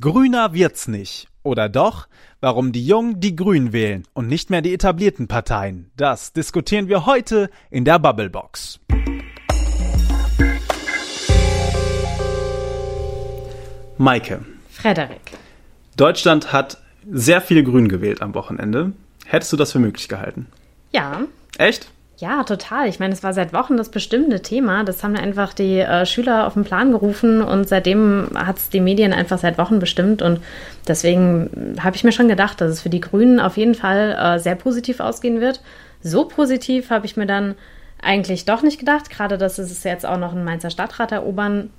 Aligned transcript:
Grüner 0.00 0.54
wird's 0.54 0.88
nicht. 0.88 1.28
Oder 1.42 1.68
doch? 1.68 2.08
Warum 2.40 2.72
die 2.72 2.86
Jungen 2.86 3.20
die 3.20 3.36
Grünen 3.36 3.74
wählen 3.74 4.04
und 4.14 4.28
nicht 4.28 4.48
mehr 4.48 4.62
die 4.62 4.72
etablierten 4.72 5.28
Parteien? 5.28 5.90
Das 5.94 6.32
diskutieren 6.32 6.88
wir 6.88 7.04
heute 7.04 7.50
in 7.70 7.84
der 7.84 7.98
Bubblebox. 7.98 8.80
Maike. 13.98 14.42
Frederik. 14.70 15.20
Deutschland 15.98 16.50
hat 16.50 16.78
sehr 17.06 17.42
viele 17.42 17.62
Grün 17.62 17.88
gewählt 17.88 18.22
am 18.22 18.34
Wochenende. 18.34 18.92
Hättest 19.26 19.52
du 19.52 19.58
das 19.58 19.72
für 19.72 19.80
möglich 19.80 20.08
gehalten? 20.08 20.46
Ja. 20.92 21.26
Echt? 21.58 21.90
Ja, 22.20 22.44
total. 22.44 22.86
Ich 22.86 23.00
meine, 23.00 23.14
es 23.14 23.22
war 23.22 23.32
seit 23.32 23.54
Wochen 23.54 23.78
das 23.78 23.88
bestimmte 23.88 24.42
Thema. 24.42 24.84
Das 24.84 25.02
haben 25.02 25.16
einfach 25.16 25.54
die 25.54 25.78
äh, 25.78 26.04
Schüler 26.04 26.46
auf 26.46 26.52
den 26.52 26.64
Plan 26.64 26.92
gerufen 26.92 27.40
und 27.40 27.66
seitdem 27.66 28.28
hat 28.34 28.58
es 28.58 28.68
die 28.68 28.80
Medien 28.80 29.14
einfach 29.14 29.38
seit 29.38 29.56
Wochen 29.56 29.78
bestimmt. 29.78 30.20
Und 30.20 30.38
deswegen 30.86 31.76
habe 31.80 31.96
ich 31.96 32.04
mir 32.04 32.12
schon 32.12 32.28
gedacht, 32.28 32.60
dass 32.60 32.72
es 32.72 32.82
für 32.82 32.90
die 32.90 33.00
Grünen 33.00 33.40
auf 33.40 33.56
jeden 33.56 33.74
Fall 33.74 34.18
äh, 34.20 34.38
sehr 34.38 34.54
positiv 34.54 35.00
ausgehen 35.00 35.40
wird. 35.40 35.62
So 36.02 36.26
positiv 36.26 36.90
habe 36.90 37.06
ich 37.06 37.16
mir 37.16 37.24
dann 37.24 37.54
eigentlich 38.02 38.44
doch 38.44 38.60
nicht 38.60 38.78
gedacht, 38.78 39.08
gerade 39.08 39.38
dass 39.38 39.58
es 39.58 39.82
jetzt 39.82 40.04
auch 40.04 40.18
noch 40.18 40.32
einen 40.32 40.44
Mainzer 40.44 40.68
Stadtrat 40.68 41.12
erobern. 41.12 41.70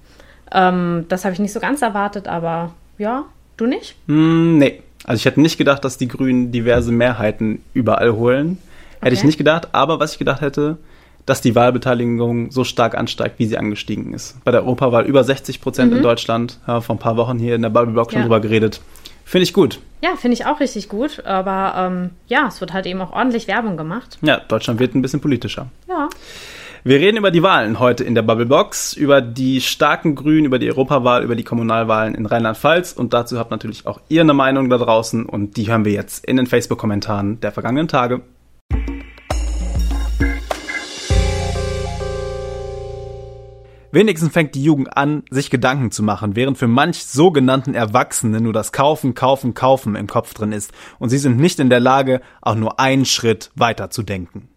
Ähm, 0.51 1.05
das 1.07 1.23
habe 1.23 1.33
ich 1.33 1.39
nicht 1.39 1.53
so 1.53 1.59
ganz 1.59 1.83
erwartet, 1.83 2.27
aber 2.27 2.73
ja, 2.97 3.25
du 3.57 3.67
nicht? 3.67 3.95
Mm, 4.07 4.57
nee. 4.57 4.81
Also 5.03 5.19
ich 5.19 5.25
hätte 5.25 5.41
nicht 5.41 5.59
gedacht, 5.59 5.85
dass 5.85 5.99
die 5.99 6.07
Grünen 6.07 6.51
diverse 6.51 6.91
Mehrheiten 6.91 7.61
überall 7.75 8.13
holen. 8.13 8.57
Hätte 9.01 9.15
ich 9.15 9.23
nicht 9.23 9.37
gedacht, 9.37 9.69
aber 9.71 9.99
was 9.99 10.13
ich 10.13 10.19
gedacht 10.19 10.41
hätte, 10.41 10.77
dass 11.25 11.41
die 11.41 11.55
Wahlbeteiligung 11.55 12.51
so 12.51 12.63
stark 12.63 12.97
ansteigt, 12.97 13.39
wie 13.39 13.45
sie 13.45 13.57
angestiegen 13.57 14.13
ist. 14.13 14.43
Bei 14.43 14.51
der 14.51 14.61
Europawahl 14.61 15.05
über 15.05 15.23
60 15.23 15.61
Prozent 15.61 15.91
mhm. 15.91 15.97
in 15.97 16.03
Deutschland, 16.03 16.59
ja, 16.67 16.81
vor 16.81 16.95
ein 16.95 16.99
paar 16.99 17.17
Wochen 17.17 17.37
hier 17.37 17.55
in 17.55 17.61
der 17.61 17.69
Bubbleblock 17.69 18.11
schon 18.11 18.21
ja. 18.21 18.25
drüber 18.25 18.39
geredet. 18.39 18.81
Finde 19.23 19.43
ich 19.43 19.53
gut. 19.53 19.79
Ja, 20.01 20.15
finde 20.17 20.33
ich 20.33 20.45
auch 20.45 20.59
richtig 20.59 20.89
gut. 20.89 21.23
Aber 21.25 21.73
ähm, 21.77 22.09
ja, 22.27 22.47
es 22.47 22.59
wird 22.59 22.73
halt 22.73 22.85
eben 22.85 22.99
auch 23.01 23.13
ordentlich 23.13 23.47
Werbung 23.47 23.77
gemacht. 23.77 24.17
Ja, 24.21 24.37
Deutschland 24.39 24.79
wird 24.79 24.95
ein 24.95 25.01
bisschen 25.01 25.21
politischer. 25.21 25.67
Ja. 25.87 26.09
Wir 26.83 26.97
reden 26.97 27.17
über 27.17 27.29
die 27.29 27.43
Wahlen 27.43 27.79
heute 27.79 28.03
in 28.03 28.15
der 28.15 28.23
Bubblebox, 28.23 28.93
über 28.93 29.21
die 29.21 29.61
starken 29.61 30.15
Grünen, 30.15 30.45
über 30.45 30.57
die 30.57 30.67
Europawahl, 30.67 31.23
über 31.23 31.35
die 31.35 31.43
Kommunalwahlen 31.43 32.15
in 32.15 32.25
Rheinland-Pfalz 32.25 32.93
und 32.93 33.13
dazu 33.13 33.37
habt 33.37 33.51
natürlich 33.51 33.85
auch 33.85 34.01
ihr 34.09 34.21
eine 34.21 34.33
Meinung 34.33 34.67
da 34.67 34.79
draußen 34.79 35.27
und 35.27 35.57
die 35.57 35.69
hören 35.69 35.85
wir 35.85 35.91
jetzt 35.91 36.25
in 36.25 36.37
den 36.37 36.47
Facebook-Kommentaren 36.47 37.39
der 37.39 37.51
vergangenen 37.51 37.87
Tage. 37.87 38.21
Wenigstens 43.93 44.31
fängt 44.31 44.55
die 44.55 44.63
Jugend 44.63 44.95
an, 44.95 45.23
sich 45.29 45.49
Gedanken 45.49 45.91
zu 45.91 46.01
machen, 46.01 46.35
während 46.37 46.57
für 46.57 46.67
manch 46.67 47.03
sogenannten 47.03 47.73
Erwachsenen 47.73 48.43
nur 48.43 48.53
das 48.53 48.71
Kaufen, 48.71 49.15
Kaufen, 49.15 49.53
Kaufen 49.53 49.95
im 49.95 50.07
Kopf 50.07 50.33
drin 50.33 50.53
ist 50.53 50.71
und 50.97 51.09
sie 51.09 51.17
sind 51.17 51.37
nicht 51.37 51.59
in 51.59 51.69
der 51.69 51.81
Lage, 51.81 52.21
auch 52.41 52.55
nur 52.55 52.79
einen 52.79 53.05
Schritt 53.05 53.51
weiter 53.55 53.89
zu 53.89 54.03
denken. 54.03 54.47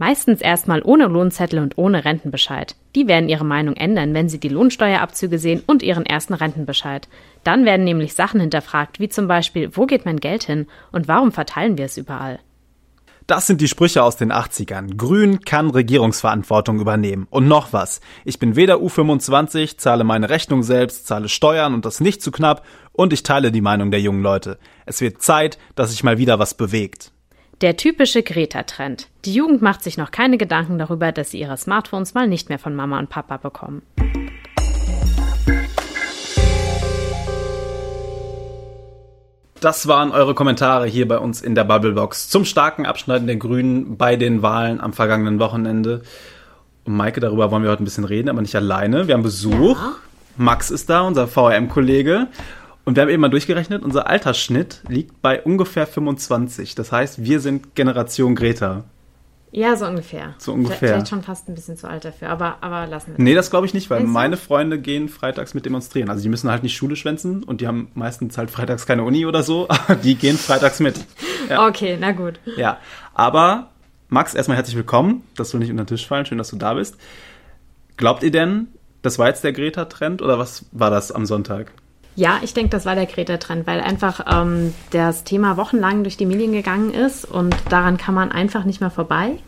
Meistens 0.00 0.40
erstmal 0.40 0.82
ohne 0.84 1.06
Lohnzettel 1.06 1.58
und 1.58 1.76
ohne 1.76 2.04
Rentenbescheid. 2.04 2.76
Die 2.94 3.08
werden 3.08 3.28
ihre 3.28 3.44
Meinung 3.44 3.74
ändern, 3.74 4.14
wenn 4.14 4.28
sie 4.28 4.38
die 4.38 4.48
Lohnsteuerabzüge 4.48 5.38
sehen 5.38 5.62
und 5.66 5.82
ihren 5.82 6.06
ersten 6.06 6.34
Rentenbescheid. 6.34 7.08
Dann 7.42 7.64
werden 7.64 7.84
nämlich 7.84 8.14
Sachen 8.14 8.40
hinterfragt, 8.40 9.00
wie 9.00 9.08
zum 9.08 9.26
Beispiel, 9.26 9.70
wo 9.72 9.86
geht 9.86 10.04
mein 10.04 10.18
Geld 10.18 10.44
hin 10.44 10.66
und 10.92 11.08
warum 11.08 11.32
verteilen 11.32 11.78
wir 11.78 11.84
es 11.84 11.96
überall? 11.96 12.38
Das 13.28 13.46
sind 13.46 13.60
die 13.60 13.68
Sprüche 13.68 14.02
aus 14.02 14.16
den 14.16 14.32
80ern. 14.32 14.96
Grün 14.96 15.40
kann 15.40 15.68
Regierungsverantwortung 15.68 16.80
übernehmen. 16.80 17.26
Und 17.28 17.46
noch 17.46 17.74
was. 17.74 18.00
Ich 18.24 18.38
bin 18.38 18.56
weder 18.56 18.76
U25, 18.76 19.76
zahle 19.76 20.02
meine 20.02 20.30
Rechnung 20.30 20.62
selbst, 20.62 21.06
zahle 21.06 21.28
Steuern 21.28 21.74
und 21.74 21.84
das 21.84 22.00
nicht 22.00 22.22
zu 22.22 22.30
knapp 22.30 22.64
und 22.92 23.12
ich 23.12 23.22
teile 23.22 23.52
die 23.52 23.60
Meinung 23.60 23.90
der 23.90 24.00
jungen 24.00 24.22
Leute. 24.22 24.58
Es 24.86 25.02
wird 25.02 25.20
Zeit, 25.20 25.58
dass 25.74 25.90
sich 25.90 26.02
mal 26.02 26.16
wieder 26.16 26.38
was 26.38 26.54
bewegt. 26.54 27.12
Der 27.60 27.76
typische 27.76 28.22
Greta-Trend. 28.22 29.08
Die 29.26 29.34
Jugend 29.34 29.60
macht 29.60 29.82
sich 29.82 29.98
noch 29.98 30.10
keine 30.10 30.38
Gedanken 30.38 30.78
darüber, 30.78 31.12
dass 31.12 31.32
sie 31.32 31.40
ihre 31.40 31.58
Smartphones 31.58 32.14
mal 32.14 32.28
nicht 32.28 32.48
mehr 32.48 32.58
von 32.58 32.74
Mama 32.74 32.98
und 32.98 33.10
Papa 33.10 33.36
bekommen. 33.36 33.82
Das 39.60 39.88
waren 39.88 40.12
eure 40.12 40.34
Kommentare 40.34 40.86
hier 40.86 41.08
bei 41.08 41.18
uns 41.18 41.40
in 41.42 41.54
der 41.56 41.64
Bubblebox 41.64 42.28
zum 42.28 42.44
starken 42.44 42.86
Abschneiden 42.86 43.26
der 43.26 43.36
Grünen 43.36 43.96
bei 43.96 44.14
den 44.14 44.42
Wahlen 44.42 44.80
am 44.80 44.92
vergangenen 44.92 45.40
Wochenende. 45.40 46.02
Und 46.84 46.94
Maike, 46.94 47.20
darüber 47.20 47.50
wollen 47.50 47.64
wir 47.64 47.70
heute 47.70 47.82
ein 47.82 47.84
bisschen 47.84 48.04
reden, 48.04 48.28
aber 48.28 48.40
nicht 48.40 48.54
alleine. 48.54 49.08
Wir 49.08 49.14
haben 49.14 49.22
Besuch. 49.22 49.76
Ja. 49.76 49.94
Max 50.36 50.70
ist 50.70 50.88
da, 50.88 51.00
unser 51.00 51.26
VRM-Kollege. 51.26 52.28
Und 52.84 52.94
wir 52.96 53.02
haben 53.02 53.10
eben 53.10 53.20
mal 53.20 53.28
durchgerechnet, 53.28 53.82
unser 53.82 54.06
Altersschnitt 54.08 54.82
liegt 54.88 55.20
bei 55.20 55.42
ungefähr 55.42 55.86
25. 55.86 56.76
Das 56.76 56.92
heißt, 56.92 57.24
wir 57.24 57.40
sind 57.40 57.74
Generation 57.74 58.36
Greta. 58.36 58.84
Ja, 59.50 59.76
so 59.76 59.86
ungefähr. 59.86 60.34
So 60.38 60.52
ungefähr. 60.52 60.90
Vielleicht 60.90 61.08
schon 61.08 61.22
fast 61.22 61.48
ein 61.48 61.54
bisschen 61.54 61.76
zu 61.76 61.88
alt 61.88 62.04
dafür, 62.04 62.28
aber, 62.28 62.58
aber 62.60 62.86
lassen 62.86 63.08
wir 63.08 63.14
das. 63.14 63.22
Nee, 63.22 63.34
das 63.34 63.50
glaube 63.50 63.66
ich 63.66 63.74
nicht, 63.74 63.88
weil 63.88 64.04
meine 64.04 64.36
Freunde 64.36 64.78
gehen 64.78 65.08
freitags 65.08 65.54
mit 65.54 65.64
demonstrieren. 65.64 66.10
Also 66.10 66.22
die 66.22 66.28
müssen 66.28 66.50
halt 66.50 66.62
nicht 66.62 66.76
Schule 66.76 66.96
schwänzen 66.96 67.42
und 67.42 67.60
die 67.60 67.66
haben 67.66 67.90
meistens 67.94 68.36
halt 68.36 68.50
freitags 68.50 68.86
keine 68.86 69.04
Uni 69.04 69.24
oder 69.26 69.42
so, 69.42 69.66
aber 69.68 69.94
die 70.02 70.16
gehen 70.16 70.36
freitags 70.36 70.80
mit. 70.80 71.00
Ja. 71.48 71.66
Okay, 71.66 71.96
na 71.98 72.12
gut. 72.12 72.40
Ja, 72.56 72.78
aber 73.14 73.70
Max, 74.08 74.34
erstmal 74.34 74.56
herzlich 74.56 74.76
willkommen. 74.76 75.22
Das 75.36 75.50
soll 75.50 75.60
nicht 75.60 75.70
unter 75.70 75.84
den 75.84 75.88
Tisch 75.88 76.06
fallen. 76.06 76.26
Schön, 76.26 76.38
dass 76.38 76.50
du 76.50 76.56
da 76.56 76.74
bist. 76.74 76.96
Glaubt 77.96 78.22
ihr 78.22 78.30
denn, 78.30 78.68
das 79.02 79.18
war 79.18 79.28
jetzt 79.28 79.44
der 79.44 79.52
Greta-Trend 79.52 80.22
oder 80.22 80.38
was 80.38 80.66
war 80.72 80.90
das 80.90 81.10
am 81.12 81.26
Sonntag? 81.26 81.72
Ja, 82.18 82.40
ich 82.42 82.52
denke, 82.52 82.70
das 82.70 82.84
war 82.84 82.96
der 82.96 83.06
Greta-Trend, 83.06 83.64
weil 83.68 83.80
einfach 83.80 84.26
ähm, 84.28 84.74
das 84.90 85.22
Thema 85.22 85.56
wochenlang 85.56 86.02
durch 86.02 86.16
die 86.16 86.26
Medien 86.26 86.50
gegangen 86.50 86.92
ist 86.92 87.24
und 87.24 87.54
daran 87.68 87.96
kann 87.96 88.12
man 88.12 88.32
einfach 88.32 88.64
nicht 88.64 88.80
mehr 88.80 88.90
vorbei. 88.90 89.38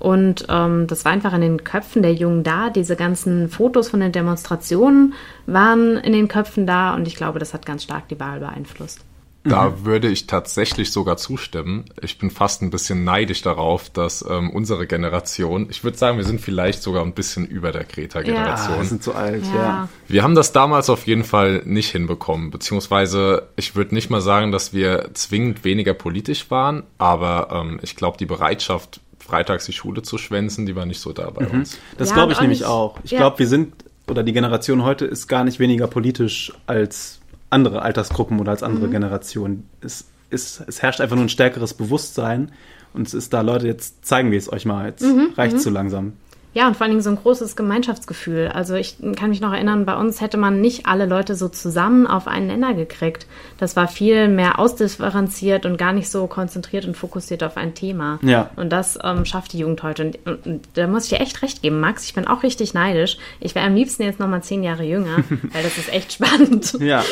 Und 0.00 0.44
ähm, 0.48 0.88
das 0.88 1.04
war 1.04 1.12
einfach 1.12 1.32
in 1.34 1.40
den 1.40 1.62
Köpfen 1.62 2.02
der 2.02 2.14
Jungen 2.14 2.42
da. 2.42 2.70
Diese 2.70 2.96
ganzen 2.96 3.48
Fotos 3.48 3.90
von 3.90 4.00
den 4.00 4.10
Demonstrationen 4.10 5.14
waren 5.46 5.98
in 5.98 6.12
den 6.12 6.26
Köpfen 6.26 6.66
da 6.66 6.96
und 6.96 7.06
ich 7.06 7.14
glaube, 7.14 7.38
das 7.38 7.54
hat 7.54 7.64
ganz 7.64 7.84
stark 7.84 8.08
die 8.08 8.18
Wahl 8.18 8.40
beeinflusst. 8.40 9.04
Da 9.48 9.70
mhm. 9.70 9.84
würde 9.84 10.08
ich 10.08 10.26
tatsächlich 10.26 10.92
sogar 10.92 11.16
zustimmen. 11.16 11.84
Ich 12.02 12.18
bin 12.18 12.30
fast 12.30 12.62
ein 12.62 12.70
bisschen 12.70 13.04
neidisch 13.04 13.42
darauf, 13.42 13.90
dass 13.90 14.24
ähm, 14.28 14.50
unsere 14.50 14.86
Generation, 14.86 15.68
ich 15.70 15.84
würde 15.84 15.96
sagen, 15.96 16.18
wir 16.18 16.24
sind 16.24 16.40
vielleicht 16.40 16.82
sogar 16.82 17.04
ein 17.04 17.12
bisschen 17.12 17.46
über 17.46 17.72
der 17.72 17.84
Greta-Generation. 17.84 18.74
Ja, 18.74 18.80
wir 18.80 18.84
sind 18.86 19.02
zu 19.02 19.14
alt, 19.14 19.44
ja. 19.54 19.60
ja. 19.60 19.88
Wir 20.08 20.22
haben 20.22 20.34
das 20.34 20.52
damals 20.52 20.90
auf 20.90 21.06
jeden 21.06 21.24
Fall 21.24 21.62
nicht 21.64 21.90
hinbekommen, 21.90 22.50
beziehungsweise 22.50 23.48
ich 23.56 23.74
würde 23.76 23.94
nicht 23.94 24.10
mal 24.10 24.20
sagen, 24.20 24.52
dass 24.52 24.72
wir 24.72 25.10
zwingend 25.14 25.64
weniger 25.64 25.94
politisch 25.94 26.50
waren, 26.50 26.82
aber 26.98 27.48
ähm, 27.52 27.80
ich 27.82 27.96
glaube, 27.96 28.18
die 28.18 28.26
Bereitschaft, 28.26 29.00
freitags 29.18 29.66
die 29.66 29.72
Schule 29.72 30.02
zu 30.02 30.18
schwänzen, 30.18 30.66
die 30.66 30.76
war 30.76 30.86
nicht 30.86 31.00
so 31.00 31.12
da 31.12 31.30
bei 31.30 31.46
mhm. 31.46 31.60
uns. 31.60 31.78
Das 31.98 32.10
ja, 32.10 32.14
glaube 32.14 32.32
ich 32.32 32.40
nämlich 32.40 32.64
auch. 32.64 32.98
Ich 33.02 33.10
glaube, 33.10 33.38
wir 33.38 33.48
sind, 33.48 33.74
oder 34.08 34.22
die 34.22 34.32
Generation 34.32 34.84
heute 34.84 35.04
ist 35.04 35.26
gar 35.26 35.44
nicht 35.44 35.58
weniger 35.58 35.86
politisch 35.86 36.52
als 36.66 37.20
andere 37.50 37.82
Altersgruppen 37.82 38.40
oder 38.40 38.50
als 38.50 38.62
andere 38.62 38.88
mhm. 38.88 38.92
Generationen. 38.92 39.68
Es, 39.80 40.06
es, 40.30 40.62
es 40.66 40.82
herrscht 40.82 41.00
einfach 41.00 41.16
nur 41.16 41.24
ein 41.24 41.30
stärkeres 41.30 41.74
Bewusstsein 41.74 42.52
und 42.92 43.06
es 43.06 43.14
ist 43.14 43.32
da, 43.32 43.42
Leute, 43.42 43.66
jetzt 43.66 44.04
zeigen 44.04 44.30
wir 44.30 44.38
es 44.38 44.52
euch 44.52 44.64
mal, 44.64 44.86
jetzt 44.86 45.02
mhm. 45.02 45.32
reicht 45.36 45.56
es 45.56 45.60
mhm. 45.60 45.64
so 45.64 45.70
langsam. 45.70 46.12
Ja, 46.56 46.66
und 46.68 46.74
vor 46.74 46.84
allen 46.84 46.92
Dingen 46.92 47.02
so 47.02 47.10
ein 47.10 47.16
großes 47.16 47.54
Gemeinschaftsgefühl. 47.54 48.48
Also 48.48 48.76
ich 48.76 48.96
kann 49.14 49.28
mich 49.28 49.42
noch 49.42 49.52
erinnern, 49.52 49.84
bei 49.84 49.94
uns 49.94 50.22
hätte 50.22 50.38
man 50.38 50.62
nicht 50.62 50.86
alle 50.86 51.04
Leute 51.04 51.34
so 51.34 51.50
zusammen 51.50 52.06
auf 52.06 52.26
einen 52.26 52.46
Nenner 52.46 52.72
gekriegt. 52.72 53.26
Das 53.58 53.76
war 53.76 53.88
viel 53.88 54.28
mehr 54.28 54.58
ausdifferenziert 54.58 55.66
und 55.66 55.76
gar 55.76 55.92
nicht 55.92 56.08
so 56.08 56.26
konzentriert 56.26 56.86
und 56.86 56.96
fokussiert 56.96 57.42
auf 57.42 57.58
ein 57.58 57.74
Thema. 57.74 58.18
Ja. 58.22 58.48
Und 58.56 58.70
das 58.70 58.98
ähm, 59.04 59.26
schafft 59.26 59.52
die 59.52 59.58
Jugend 59.58 59.82
heute. 59.82 60.06
Und, 60.06 60.18
und, 60.24 60.46
und, 60.46 60.68
da 60.72 60.86
muss 60.86 61.04
ich 61.04 61.10
dir 61.10 61.20
echt 61.20 61.42
recht 61.42 61.60
geben, 61.60 61.78
Max. 61.78 62.06
Ich 62.06 62.14
bin 62.14 62.26
auch 62.26 62.42
richtig 62.42 62.72
neidisch. 62.72 63.18
Ich 63.38 63.54
wäre 63.54 63.66
am 63.66 63.74
liebsten 63.74 64.04
jetzt 64.04 64.18
noch 64.18 64.26
mal 64.26 64.42
zehn 64.42 64.62
Jahre 64.62 64.84
jünger, 64.84 65.16
weil 65.28 65.62
das 65.62 65.76
ist 65.76 65.92
echt 65.92 66.14
spannend. 66.14 66.78
Ja. 66.80 67.04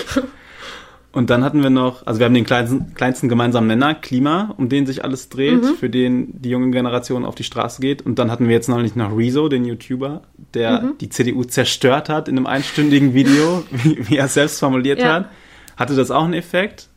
Und 1.14 1.30
dann 1.30 1.44
hatten 1.44 1.62
wir 1.62 1.70
noch, 1.70 2.04
also 2.06 2.18
wir 2.18 2.26
haben 2.26 2.34
den 2.34 2.44
kleinsten, 2.44 2.92
kleinsten 2.94 3.28
gemeinsamen 3.28 3.68
Nenner, 3.68 3.94
Klima, 3.94 4.52
um 4.56 4.68
den 4.68 4.84
sich 4.84 5.04
alles 5.04 5.28
dreht, 5.28 5.62
mhm. 5.62 5.76
für 5.76 5.88
den 5.88 6.42
die 6.42 6.50
junge 6.50 6.70
Generation 6.70 7.24
auf 7.24 7.36
die 7.36 7.44
Straße 7.44 7.80
geht. 7.80 8.02
Und 8.02 8.18
dann 8.18 8.32
hatten 8.32 8.48
wir 8.48 8.54
jetzt 8.54 8.68
noch 8.68 8.82
nicht 8.82 8.96
noch 8.96 9.16
Rezo, 9.16 9.48
den 9.48 9.64
YouTuber, 9.64 10.22
der 10.54 10.82
mhm. 10.82 10.98
die 10.98 11.08
CDU 11.10 11.44
zerstört 11.44 12.08
hat 12.08 12.26
in 12.26 12.36
einem 12.36 12.46
einstündigen 12.46 13.14
Video, 13.14 13.62
wie, 13.70 14.08
wie 14.08 14.16
er 14.16 14.26
es 14.26 14.34
selbst 14.34 14.58
formuliert 14.58 14.98
ja. 14.98 15.14
hat. 15.14 15.30
Hatte 15.76 15.94
das 15.94 16.10
auch 16.10 16.24
einen 16.24 16.34
Effekt? 16.34 16.88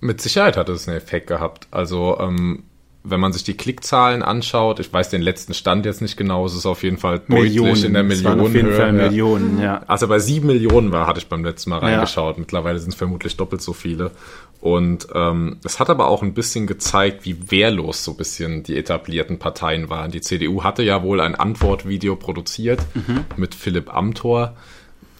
Mit 0.00 0.22
Sicherheit 0.22 0.56
hat 0.56 0.70
es 0.70 0.88
einen 0.88 0.96
Effekt 0.96 1.26
gehabt. 1.26 1.68
Also 1.70 2.18
ähm, 2.18 2.64
wenn 3.08 3.20
man 3.20 3.32
sich 3.32 3.44
die 3.44 3.56
Klickzahlen 3.56 4.22
anschaut, 4.22 4.80
ich 4.80 4.92
weiß 4.92 5.10
den 5.10 5.22
letzten 5.22 5.54
Stand 5.54 5.86
jetzt 5.86 6.02
nicht 6.02 6.16
genau, 6.16 6.44
es 6.44 6.54
ist 6.54 6.66
auf 6.66 6.82
jeden 6.82 6.98
Fall 6.98 7.22
Millionen. 7.28 7.68
deutlich 7.68 7.84
in 7.84 7.94
der 7.94 8.02
Millionenhöhe. 8.02 8.46
Auf 8.46 8.54
jeden 8.54 8.72
Fall 8.72 8.92
Millionen, 8.92 9.60
ja. 9.60 9.82
Also 9.86 10.08
bei 10.08 10.18
sieben 10.18 10.48
Millionen 10.48 10.92
war, 10.92 11.06
hatte 11.06 11.20
ich 11.20 11.28
beim 11.28 11.44
letzten 11.44 11.70
Mal 11.70 11.78
reingeschaut. 11.78 12.36
Ja. 12.36 12.40
Mittlerweile 12.40 12.78
sind 12.78 12.90
es 12.90 12.94
vermutlich 12.96 13.36
doppelt 13.36 13.62
so 13.62 13.72
viele. 13.72 14.10
Und 14.60 15.06
ähm, 15.14 15.58
es 15.64 15.78
hat 15.78 15.90
aber 15.90 16.08
auch 16.08 16.22
ein 16.22 16.34
bisschen 16.34 16.66
gezeigt, 16.66 17.24
wie 17.24 17.50
wehrlos 17.50 18.02
so 18.02 18.12
ein 18.12 18.16
bisschen 18.16 18.62
die 18.62 18.76
etablierten 18.76 19.38
Parteien 19.38 19.90
waren. 19.90 20.10
Die 20.10 20.20
CDU 20.20 20.64
hatte 20.64 20.82
ja 20.82 21.02
wohl 21.02 21.20
ein 21.20 21.34
Antwortvideo 21.34 22.16
produziert 22.16 22.80
mhm. 22.94 23.24
mit 23.36 23.54
Philipp 23.54 23.94
Amthor 23.94 24.56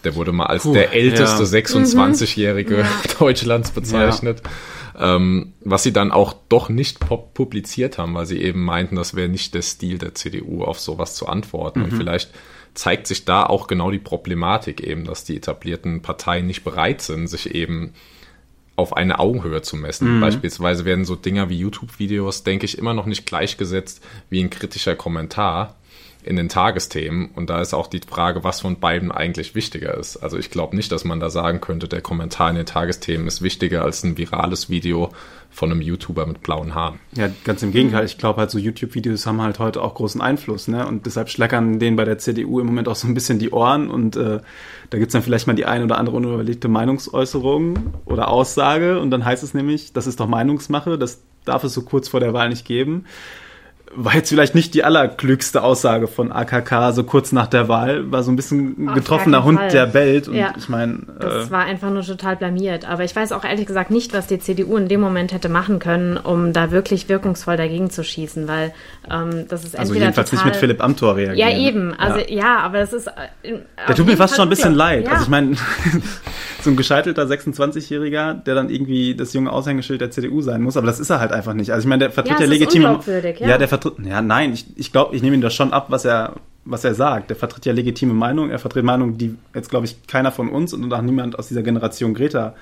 Der 0.03 0.15
wurde 0.15 0.33
mal 0.33 0.47
als 0.47 0.63
Puh, 0.63 0.73
der 0.73 0.93
älteste 0.93 1.43
ja. 1.43 1.49
26-Jährige 1.49 2.77
mhm. 2.83 3.19
Deutschlands 3.19 3.71
bezeichnet. 3.71 4.41
Ja. 4.43 4.51
Ähm, 4.99 5.53
was 5.61 5.83
sie 5.83 5.93
dann 5.93 6.11
auch 6.11 6.33
doch 6.49 6.69
nicht 6.69 6.99
publiziert 6.99 7.97
haben, 7.97 8.15
weil 8.15 8.25
sie 8.25 8.41
eben 8.41 8.63
meinten, 8.63 8.95
das 8.95 9.15
wäre 9.15 9.29
nicht 9.29 9.53
der 9.53 9.61
Stil 9.61 9.99
der 9.99 10.15
CDU, 10.15 10.63
auf 10.63 10.79
sowas 10.79 11.15
zu 11.15 11.27
antworten. 11.27 11.79
Mhm. 11.79 11.85
Und 11.85 11.93
vielleicht 11.93 12.31
zeigt 12.73 13.07
sich 13.07 13.25
da 13.25 13.45
auch 13.45 13.67
genau 13.67 13.91
die 13.91 13.99
Problematik 13.99 14.81
eben, 14.81 15.05
dass 15.05 15.23
die 15.23 15.37
etablierten 15.37 16.01
Parteien 16.01 16.47
nicht 16.47 16.63
bereit 16.63 17.01
sind, 17.01 17.27
sich 17.27 17.53
eben 17.53 17.93
auf 18.75 18.95
eine 18.95 19.19
Augenhöhe 19.19 19.61
zu 19.63 19.75
messen. 19.75 20.17
Mhm. 20.17 20.21
Beispielsweise 20.21 20.85
werden 20.85 21.05
so 21.05 21.15
Dinger 21.15 21.49
wie 21.49 21.57
YouTube-Videos, 21.57 22.43
denke 22.43 22.65
ich, 22.65 22.77
immer 22.77 22.93
noch 22.93 23.07
nicht 23.07 23.25
gleichgesetzt 23.25 24.03
wie 24.29 24.43
ein 24.43 24.51
kritischer 24.51 24.95
Kommentar 24.95 25.75
in 26.27 26.35
den 26.35 26.49
Tagesthemen. 26.49 27.29
Und 27.33 27.49
da 27.49 27.61
ist 27.61 27.73
auch 27.73 27.87
die 27.87 28.01
Frage, 28.07 28.43
was 28.43 28.61
von 28.61 28.79
beiden 28.79 29.11
eigentlich 29.11 29.55
wichtiger 29.55 29.97
ist. 29.97 30.17
Also 30.17 30.37
ich 30.37 30.51
glaube 30.51 30.75
nicht, 30.75 30.91
dass 30.91 31.05
man 31.05 31.19
da 31.19 31.29
sagen 31.29 31.61
könnte, 31.61 31.87
der 31.87 32.01
Kommentar 32.01 32.49
in 32.49 32.57
den 32.57 32.65
Tagesthemen 32.65 33.27
ist 33.27 33.41
wichtiger 33.41 33.83
als 33.83 34.03
ein 34.03 34.17
virales 34.17 34.69
Video 34.69 35.09
von 35.49 35.71
einem 35.71 35.81
YouTuber 35.81 36.25
mit 36.25 36.43
blauen 36.43 36.75
Haaren. 36.75 36.99
Ja, 37.15 37.29
ganz 37.45 37.63
im 37.63 37.71
Gegenteil. 37.71 38.05
Ich 38.05 38.17
glaube 38.17 38.41
halt, 38.41 38.51
so 38.51 38.59
YouTube-Videos 38.59 39.25
haben 39.25 39.41
halt 39.41 39.59
heute 39.59 39.81
auch 39.81 39.95
großen 39.95 40.21
Einfluss. 40.21 40.67
Ne? 40.67 40.85
Und 40.85 41.05
deshalb 41.05 41.29
schleckern 41.29 41.79
denen 41.79 41.95
bei 41.95 42.05
der 42.05 42.17
CDU 42.17 42.59
im 42.59 42.67
Moment 42.67 42.89
auch 42.89 42.95
so 42.95 43.07
ein 43.07 43.13
bisschen 43.13 43.39
die 43.39 43.51
Ohren. 43.51 43.89
Und 43.89 44.17
äh, 44.17 44.41
da 44.89 44.97
gibt's 44.97 45.13
dann 45.13 45.23
vielleicht 45.23 45.47
mal 45.47 45.53
die 45.53 45.65
ein 45.65 45.81
oder 45.81 45.97
andere 45.97 46.17
unüberlegte 46.17 46.67
Meinungsäußerung 46.67 47.93
oder 48.05 48.27
Aussage. 48.27 48.99
Und 48.99 49.11
dann 49.11 49.23
heißt 49.23 49.43
es 49.43 49.53
nämlich, 49.53 49.93
das 49.93 50.07
ist 50.07 50.19
doch 50.19 50.27
Meinungsmache, 50.27 50.97
das 50.97 51.21
darf 51.45 51.63
es 51.63 51.73
so 51.73 51.83
kurz 51.83 52.09
vor 52.09 52.19
der 52.19 52.33
Wahl 52.33 52.49
nicht 52.49 52.65
geben 52.65 53.05
war 53.99 54.13
jetzt 54.13 54.29
vielleicht 54.29 54.53
nicht 54.53 54.75
die 54.75 54.83
allerklügste 54.83 55.63
Aussage 55.63 56.07
von 56.07 56.31
AKK, 56.31 56.91
so 56.91 57.03
kurz 57.03 57.31
nach 57.31 57.47
der 57.47 57.67
Wahl, 57.67 58.11
war 58.11 58.21
so 58.21 58.31
ein 58.31 58.35
bisschen 58.35 58.75
ein 58.77 58.93
getroffener 58.93 59.43
Hund, 59.43 59.57
Fall. 59.57 59.69
der 59.71 59.87
bellt. 59.87 60.27
Und 60.27 60.35
ja, 60.35 60.53
ich 60.55 60.69
meine, 60.69 60.99
das 61.19 61.47
äh, 61.47 61.51
war 61.51 61.65
einfach 61.65 61.89
nur 61.89 62.03
total 62.03 62.35
blamiert. 62.35 62.87
Aber 62.87 63.03
ich 63.03 63.15
weiß 63.15 63.31
auch 63.31 63.43
ehrlich 63.43 63.65
gesagt 63.65 63.89
nicht, 63.89 64.13
was 64.13 64.27
die 64.27 64.37
CDU 64.37 64.77
in 64.77 64.87
dem 64.87 65.01
Moment 65.01 65.33
hätte 65.33 65.49
machen 65.49 65.79
können, 65.79 66.17
um 66.17 66.53
da 66.53 66.69
wirklich 66.69 67.09
wirkungsvoll 67.09 67.57
dagegen 67.57 67.89
zu 67.89 68.03
schießen, 68.03 68.47
weil 68.47 68.71
ähm, 69.09 69.47
das 69.49 69.63
ist 69.63 69.77
also 69.77 69.95
jedenfalls 69.95 70.29
total, 70.29 70.45
nicht 70.45 70.53
mit 70.53 70.59
Philipp 70.59 70.83
Amthor 70.83 71.15
reagieren. 71.15 71.49
Ja 71.49 71.57
eben, 71.57 71.95
also 71.95 72.19
ja, 72.19 72.25
ja 72.27 72.57
aber 72.59 72.77
das 72.77 72.93
ist. 72.93 73.07
Äh, 73.07 73.57
der 73.87 73.95
tut 73.95 74.05
mir 74.05 74.17
fast 74.17 74.35
schon 74.35 74.47
ein 74.47 74.49
bisschen 74.49 74.75
leid. 74.75 75.05
Ja. 75.05 75.13
Also 75.13 75.23
ich 75.23 75.29
meine, 75.29 75.55
so 76.61 76.69
ein 76.69 76.75
gescheitelter 76.75 77.23
26-Jähriger, 77.23 78.35
der 78.35 78.53
dann 78.53 78.69
irgendwie 78.69 79.15
das 79.15 79.33
junge 79.33 79.51
Aushängeschild 79.51 80.01
der 80.01 80.11
CDU 80.11 80.41
sein 80.41 80.61
muss, 80.61 80.77
aber 80.77 80.85
das 80.85 80.99
ist 80.99 81.09
er 81.09 81.19
halt 81.19 81.31
einfach 81.31 81.53
nicht. 81.55 81.71
Also 81.71 81.85
ich 81.85 81.89
meine, 81.89 82.05
der 82.05 82.11
vertritt 82.11 82.39
ja, 82.39 82.45
ja 82.45 82.51
legitim. 82.51 82.83
Ja. 82.83 82.99
ja, 83.47 83.57
der 83.57 83.67
vertritt, 83.67 83.86
ja, 84.03 84.21
nein, 84.21 84.53
ich, 84.53 84.65
ich 84.75 84.91
glaube, 84.91 85.15
ich 85.15 85.21
nehme 85.21 85.35
ihm 85.35 85.41
das 85.41 85.53
schon 85.53 85.73
ab, 85.73 85.87
was 85.89 86.05
er, 86.05 86.35
was 86.65 86.83
er 86.83 86.95
sagt. 86.95 87.29
Der 87.29 87.37
vertritt 87.37 87.65
ja 87.65 87.73
legitime 87.73 88.13
Meinungen. 88.13 88.51
Er 88.51 88.59
vertritt 88.59 88.83
Meinungen, 88.83 89.17
die 89.17 89.35
jetzt, 89.53 89.69
glaube 89.69 89.85
ich, 89.85 90.07
keiner 90.07 90.31
von 90.31 90.49
uns 90.49 90.73
und 90.73 90.91
auch 90.91 91.01
niemand 91.01 91.37
aus 91.37 91.47
dieser 91.47 91.63
Generation 91.63 92.13
Greta 92.13 92.55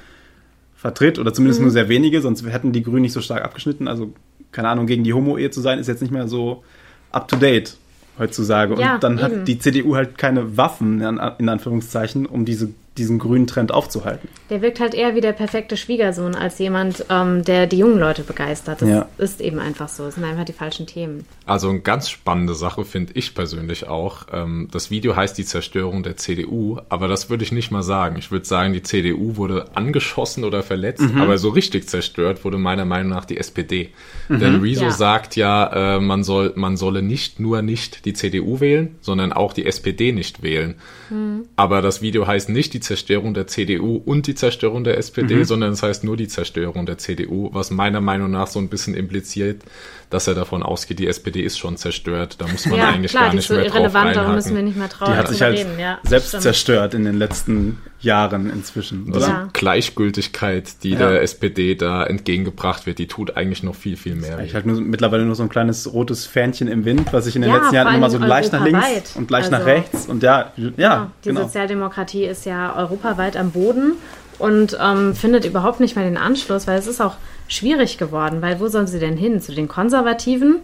vertritt 0.76 1.20
oder 1.20 1.34
zumindest 1.34 1.60
mhm. 1.60 1.66
nur 1.66 1.72
sehr 1.72 1.90
wenige, 1.90 2.22
sonst 2.22 2.46
hätten 2.46 2.72
die 2.72 2.84
Grünen 2.84 3.02
nicht 3.02 3.14
so 3.14 3.22
stark 3.22 3.44
abgeschnitten. 3.44 3.88
Also, 3.88 4.14
keine 4.52 4.70
Ahnung, 4.70 4.88
gegen 4.88 5.04
die 5.04 5.14
Homo-Ehe 5.14 5.52
zu 5.52 5.62
sein, 5.62 5.80
ist 5.80 5.88
jetzt 5.88 6.02
nicht 6.02 6.12
mehr 6.12 6.28
so 6.28 6.64
up 7.12 7.28
to 7.28 7.36
date 7.36 7.78
heutzutage. 8.20 8.80
Ja, 8.80 8.96
und 8.96 9.04
dann 9.04 9.14
eben. 9.14 9.22
hat 9.22 9.48
die 9.48 9.60
CDU 9.60 9.96
halt 9.96 10.18
keine 10.18 10.58
Waffen, 10.58 11.02
in 11.02 11.50
Anführungszeichen, 11.50 12.26
um 12.26 12.46
diese 12.46 12.70
diesen 12.98 13.20
grünen 13.20 13.48
Trend 13.48 13.74
aufzuhalten. 13.74 14.30
Der 14.50 14.62
wirkt 14.62 14.80
halt 14.80 14.94
eher 14.94 15.16
wie 15.16 15.22
der 15.22 15.34
perfekte 15.34 15.76
Schwiegersohn 15.76 16.36
als 16.36 16.60
jemand, 16.60 17.06
ähm, 17.10 17.44
der 17.44 17.68
die 17.68 17.78
jungen 17.78 18.00
Leute 18.00 18.24
begeistert. 18.24 18.82
Das 18.82 18.90
ja. 18.90 19.08
ist 19.18 19.42
eben 19.42 19.60
einfach 19.60 19.90
so. 19.90 20.06
Es 20.06 20.16
sind 20.16 20.24
einfach 20.24 20.46
die 20.46 20.54
falschen 20.54 20.88
Themen. 20.88 21.26
Also 21.46 21.70
eine 21.70 21.82
ganz 21.82 22.10
spannende 22.10 22.56
Sache 22.56 22.86
finde 22.86 23.14
ich 23.16 23.36
persönlich 23.36 23.88
auch. 23.88 24.28
Ähm, 24.32 24.70
das 24.72 24.92
Video 24.92 25.16
heißt 25.16 25.38
die 25.38 25.46
Zerstörung 25.46 26.04
der 26.04 26.16
CDU, 26.16 26.80
aber 26.90 27.08
das 27.08 27.30
würde 27.30 27.44
ich 27.44 27.52
nicht 27.52 27.72
mal 27.72 27.84
sagen. 27.84 28.16
Ich 28.18 28.32
würde 28.32 28.46
sagen, 28.46 28.74
die 28.74 28.84
CDU 28.84 29.36
wurde 29.36 29.76
angeschossen 29.76 30.44
oder 30.44 30.64
verletzt, 30.64 31.02
mhm. 31.02 31.22
aber 31.22 31.38
so 31.38 31.50
richtig 31.50 31.90
zerstört 31.90 32.46
wurde 32.46 32.58
meiner 32.58 32.86
Meinung 32.86 33.10
nach 33.10 33.26
die 33.26 33.38
SPD. 33.38 33.90
Mhm. 34.30 34.40
Denn 34.40 34.62
Rezo 34.62 34.86
ja. 34.86 34.92
sagt 34.92 35.36
ja, 35.36 35.98
äh, 35.98 36.00
man, 36.00 36.24
soll, 36.24 36.54
man 36.56 36.78
solle 36.78 37.02
nicht 37.02 37.40
nur 37.40 37.62
nicht 37.62 38.06
die 38.06 38.14
CDU 38.14 38.60
wählen, 38.62 38.96
sondern 39.02 39.34
auch 39.34 39.52
die 39.52 39.66
SPD 39.66 40.14
nicht 40.14 40.44
wählen. 40.44 40.76
Mhm. 41.10 41.44
Aber 41.56 41.82
das 41.82 42.02
Video 42.02 42.26
heißt 42.26 42.50
nicht 42.50 42.74
die 42.74 42.80
Zerstörung 42.86 43.34
der 43.34 43.48
CDU 43.48 43.98
und 43.98 44.28
die 44.28 44.36
Zerstörung 44.36 44.84
der 44.84 44.98
SPD, 44.98 45.36
mhm. 45.36 45.44
sondern 45.44 45.74
es 45.74 45.84
heißt 45.84 46.04
nur 46.04 46.16
die 46.16 46.28
Zerstörung 46.28 46.86
der 46.86 46.98
CDU, 46.98 47.50
was 47.52 47.72
meiner 47.72 48.02
Meinung 48.02 48.32
nach 48.32 48.48
so 48.48 48.60
ein 48.60 48.70
bisschen 48.70 48.94
impliziert, 48.96 49.64
dass 50.10 50.28
er 50.28 50.36
davon 50.36 50.64
ausgeht, 50.64 51.00
die 51.00 51.08
SPD 51.08 51.42
ist 51.42 51.58
schon 51.58 51.78
zerstört. 51.78 52.36
Da 52.40 52.48
muss 52.48 52.66
man 52.66 52.80
ja, 52.80 52.90
eigentlich 52.90 53.12
klar, 53.12 53.26
gar 53.26 53.34
nicht 53.34 53.48
so 53.48 53.56
mehr 53.56 53.66
drauf 53.66 53.94
reinhaken. 53.94 54.36
müssen 54.36 54.56
wir 54.56 54.64
nicht 54.64 54.78
mehr 54.78 54.90
trauen. 54.90 55.12
Die 55.12 55.18
hat 55.18 55.28
sich 55.28 55.42
halt 55.42 55.58
reden. 55.58 55.80
Ja, 55.80 56.00
selbst 56.04 56.30
stimmt. 56.30 56.44
zerstört 56.44 56.94
in 56.94 57.04
den 57.06 57.18
letzten 57.18 57.80
Jahren 58.00 58.50
inzwischen. 58.50 59.12
Oder? 59.12 59.28
Ja. 59.28 59.50
Gleichgültigkeit, 59.54 60.84
die 60.84 60.92
ja. 60.92 60.98
der 61.00 61.22
SPD 61.22 61.76
da 61.76 62.06
entgegengebracht 62.06 62.86
wird, 62.86 63.00
die 63.00 63.08
tut 63.08 63.36
eigentlich 63.36 63.64
noch 63.64 63.76
viel, 63.76 63.98
viel 63.98 64.16
mehr. 64.16 64.40
Ich 64.40 64.54
halt 64.54 64.66
nur, 64.66 64.80
mittlerweile 64.80 65.26
nur 65.26 65.36
so 65.36 65.44
ein 65.44 65.50
kleines 65.50 65.92
rotes 65.92 66.26
Fähnchen 66.26 66.68
im 66.68 66.86
Wind, 66.86 67.12
was 67.12 67.26
sich 67.26 67.36
in 67.36 67.42
den 67.42 67.52
letzten 67.52 67.76
Jahren 67.76 67.96
immer 67.96 68.10
so 68.10 68.18
leicht 68.18 68.54
nach 68.54 68.64
links 68.64 69.16
und 69.16 69.30
leicht 69.32 69.52
also, 69.52 69.58
nach 69.58 69.66
rechts 69.66 70.06
und 70.06 70.24
ja, 70.24 70.52
ja, 70.78 71.12
Die 71.24 71.30
genau. 71.30 71.42
Sozialdemokratie 71.42 72.26
ist 72.26 72.46
ja 72.46 72.76
europaweit 72.76 73.36
am 73.38 73.52
Boden 73.52 73.94
und 74.40 74.78
ähm, 74.82 75.16
findet 75.16 75.46
überhaupt 75.46 75.80
nicht 75.80 75.96
mehr 75.96 76.06
den 76.06 76.18
Anschluss, 76.18 76.68
weil 76.68 76.80
es 76.80 76.88
ist 76.88 77.02
auch 77.02 77.16
schwierig 77.48 77.98
geworden, 77.98 78.42
weil 78.42 78.60
wo 78.60 78.68
sollen 78.68 78.88
sie 78.88 79.00
denn 79.00 79.18
hin? 79.18 79.42
Zu 79.42 79.54
den 79.54 79.68
Konservativen? 79.68 80.62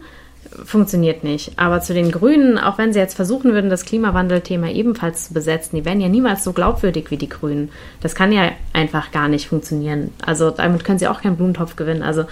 Funktioniert 0.64 1.22
nicht. 1.22 1.52
Aber 1.56 1.80
zu 1.80 1.94
den 1.94 2.10
Grünen, 2.10 2.58
auch 2.58 2.76
wenn 2.76 2.92
sie 2.92 2.98
jetzt 2.98 3.14
versuchen 3.14 3.52
würden, 3.52 3.70
das 3.70 3.84
Klimawandelthema 3.84 4.68
ebenfalls 4.68 5.28
zu 5.28 5.34
besetzen, 5.34 5.76
die 5.76 5.84
wären 5.84 6.00
ja 6.00 6.08
niemals 6.08 6.44
so 6.44 6.52
glaubwürdig 6.52 7.10
wie 7.10 7.16
die 7.16 7.28
Grünen. 7.28 7.70
Das 8.00 8.14
kann 8.14 8.32
ja 8.32 8.50
einfach 8.72 9.12
gar 9.12 9.28
nicht 9.28 9.48
funktionieren. 9.48 10.10
Also 10.24 10.50
damit 10.50 10.84
können 10.84 10.98
sie 10.98 11.06
auch 11.06 11.22
keinen 11.22 11.36
Blumentopf 11.36 11.76
gewinnen. 11.76 12.02
Also 12.02 12.24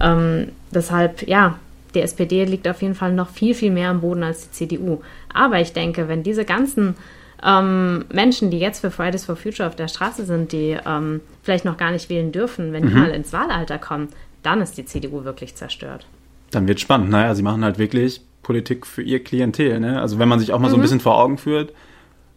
ähm, 0.00 0.48
deshalb, 0.72 1.26
ja, 1.28 1.58
die 1.94 2.00
SPD 2.00 2.44
liegt 2.44 2.66
auf 2.68 2.82
jeden 2.82 2.94
Fall 2.94 3.12
noch 3.12 3.30
viel, 3.30 3.54
viel 3.54 3.70
mehr 3.70 3.90
am 3.90 4.00
Boden 4.00 4.24
als 4.24 4.48
die 4.50 4.68
CDU. 4.68 5.00
Aber 5.32 5.60
ich 5.60 5.72
denke, 5.72 6.08
wenn 6.08 6.22
diese 6.22 6.44
ganzen 6.44 6.96
ähm, 7.44 8.04
Menschen, 8.12 8.50
die 8.50 8.58
jetzt 8.58 8.80
für 8.80 8.90
Fridays 8.90 9.24
for 9.24 9.36
Future 9.36 9.68
auf 9.68 9.76
der 9.76 9.88
Straße 9.88 10.24
sind, 10.24 10.52
die 10.52 10.76
ähm, 10.86 11.20
vielleicht 11.42 11.64
noch 11.64 11.76
gar 11.76 11.90
nicht 11.90 12.08
wählen 12.08 12.32
dürfen, 12.32 12.72
wenn 12.72 12.84
mhm. 12.84 12.88
die 12.88 12.94
mal 12.94 13.10
ins 13.10 13.32
Wahlalter 13.32 13.78
kommen, 13.78 14.08
dann 14.42 14.60
ist 14.60 14.76
die 14.78 14.84
CDU 14.84 15.24
wirklich 15.24 15.54
zerstört. 15.54 16.06
Dann 16.50 16.68
wird 16.68 16.80
spannend. 16.80 17.10
Naja, 17.10 17.34
sie 17.34 17.42
machen 17.42 17.64
halt 17.64 17.78
wirklich 17.78 18.20
Politik 18.42 18.86
für 18.86 19.02
ihr 19.02 19.22
Klientel. 19.22 19.80
Ne? 19.80 20.00
Also 20.00 20.18
wenn 20.18 20.28
man 20.28 20.38
sich 20.38 20.52
auch 20.52 20.58
mal 20.58 20.68
mhm. 20.68 20.70
so 20.70 20.76
ein 20.76 20.80
mhm. 20.80 20.82
bisschen 20.82 21.00
vor 21.00 21.18
Augen 21.18 21.38
führt, 21.38 21.72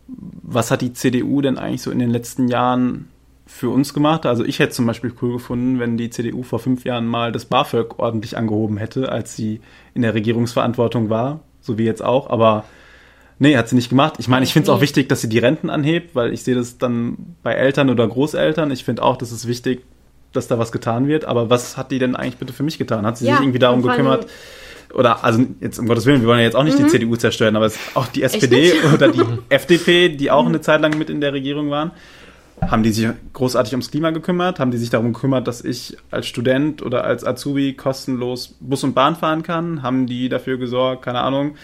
was 0.07 0.71
hat 0.71 0.81
die 0.81 0.93
CDU 0.93 1.41
denn 1.41 1.57
eigentlich 1.57 1.81
so 1.81 1.91
in 1.91 1.99
den 1.99 2.11
letzten 2.11 2.47
Jahren 2.47 3.07
für 3.45 3.69
uns 3.69 3.93
gemacht? 3.93 4.25
Also 4.25 4.43
ich 4.43 4.59
hätte 4.59 4.73
zum 4.73 4.85
Beispiel 4.85 5.13
cool 5.21 5.33
gefunden, 5.33 5.79
wenn 5.79 5.97
die 5.97 6.09
CDU 6.09 6.43
vor 6.43 6.59
fünf 6.59 6.83
Jahren 6.83 7.05
mal 7.05 7.31
das 7.31 7.45
BAföG 7.45 7.99
ordentlich 7.99 8.37
angehoben 8.37 8.77
hätte, 8.77 9.11
als 9.11 9.35
sie 9.35 9.61
in 9.93 10.01
der 10.01 10.13
Regierungsverantwortung 10.13 11.09
war, 11.09 11.41
so 11.61 11.77
wie 11.77 11.85
jetzt 11.85 12.03
auch. 12.03 12.29
Aber 12.29 12.65
Nee, 13.37 13.57
hat 13.57 13.67
sie 13.67 13.75
nicht 13.75 13.89
gemacht. 13.89 14.15
Ich 14.17 14.27
meine, 14.27 14.45
ich 14.45 14.53
finde 14.53 14.69
es 14.71 14.75
auch 14.75 14.81
wichtig, 14.81 15.09
dass 15.09 15.21
sie 15.21 15.27
die 15.27 15.39
Renten 15.39 15.69
anhebt, 15.69 16.15
weil 16.15 16.33
ich 16.33 16.43
sehe 16.43 16.55
das 16.55 16.77
dann 16.77 17.35
bei 17.43 17.53
Eltern 17.53 17.89
oder 17.89 18.07
Großeltern. 18.07 18.71
Ich 18.71 18.85
finde 18.85 19.03
auch, 19.03 19.17
das 19.17 19.31
ist 19.31 19.47
wichtig, 19.47 19.81
dass 20.31 20.47
da 20.47 20.57
was 20.57 20.71
getan 20.71 21.07
wird. 21.07 21.25
Aber 21.25 21.49
was 21.49 21.75
hat 21.75 21.91
die 21.91 21.99
denn 21.99 22.15
eigentlich 22.15 22.37
bitte 22.37 22.53
für 22.53 22.63
mich 22.63 22.77
getan? 22.77 23.05
Hat 23.05 23.17
sie 23.17 23.25
ja, 23.25 23.33
sich 23.33 23.43
irgendwie 23.43 23.59
darum 23.59 23.81
gekümmert? 23.81 24.27
Oder, 24.93 25.25
also 25.25 25.45
jetzt 25.59 25.77
um 25.79 25.87
Gottes 25.87 26.05
Willen, 26.05 26.21
wir 26.21 26.29
wollen 26.29 26.39
ja 26.39 26.45
jetzt 26.45 26.55
auch 26.55 26.63
nicht 26.63 26.79
mhm. 26.79 26.85
die 26.85 26.89
CDU 26.89 27.17
zerstören, 27.17 27.57
aber 27.57 27.65
es 27.65 27.75
ist 27.75 27.97
auch 27.97 28.07
die 28.07 28.23
SPD 28.23 28.73
oder 28.93 29.09
die 29.09 29.23
FDP, 29.49 30.09
die 30.09 30.31
auch 30.31 30.45
eine 30.45 30.61
Zeit 30.61 30.79
lang 30.79 30.97
mit 30.97 31.09
in 31.09 31.19
der 31.19 31.33
Regierung 31.33 31.69
waren. 31.69 31.91
Haben 32.61 32.83
die 32.83 32.91
sich 32.91 33.09
großartig 33.33 33.73
ums 33.73 33.91
Klima 33.91 34.11
gekümmert? 34.11 34.59
Haben 34.59 34.71
die 34.71 34.77
sich 34.77 34.89
darum 34.89 35.11
gekümmert, 35.11 35.45
dass 35.45 35.61
ich 35.61 35.97
als 36.09 36.27
Student 36.27 36.81
oder 36.81 37.03
als 37.03 37.25
Azubi 37.25 37.73
kostenlos 37.73 38.55
Bus 38.61 38.85
und 38.85 38.95
Bahn 38.95 39.17
fahren 39.17 39.43
kann? 39.43 39.83
Haben 39.83 40.07
die 40.07 40.29
dafür 40.29 40.57
gesorgt, 40.57 41.03
keine 41.03 41.19
Ahnung, 41.19 41.55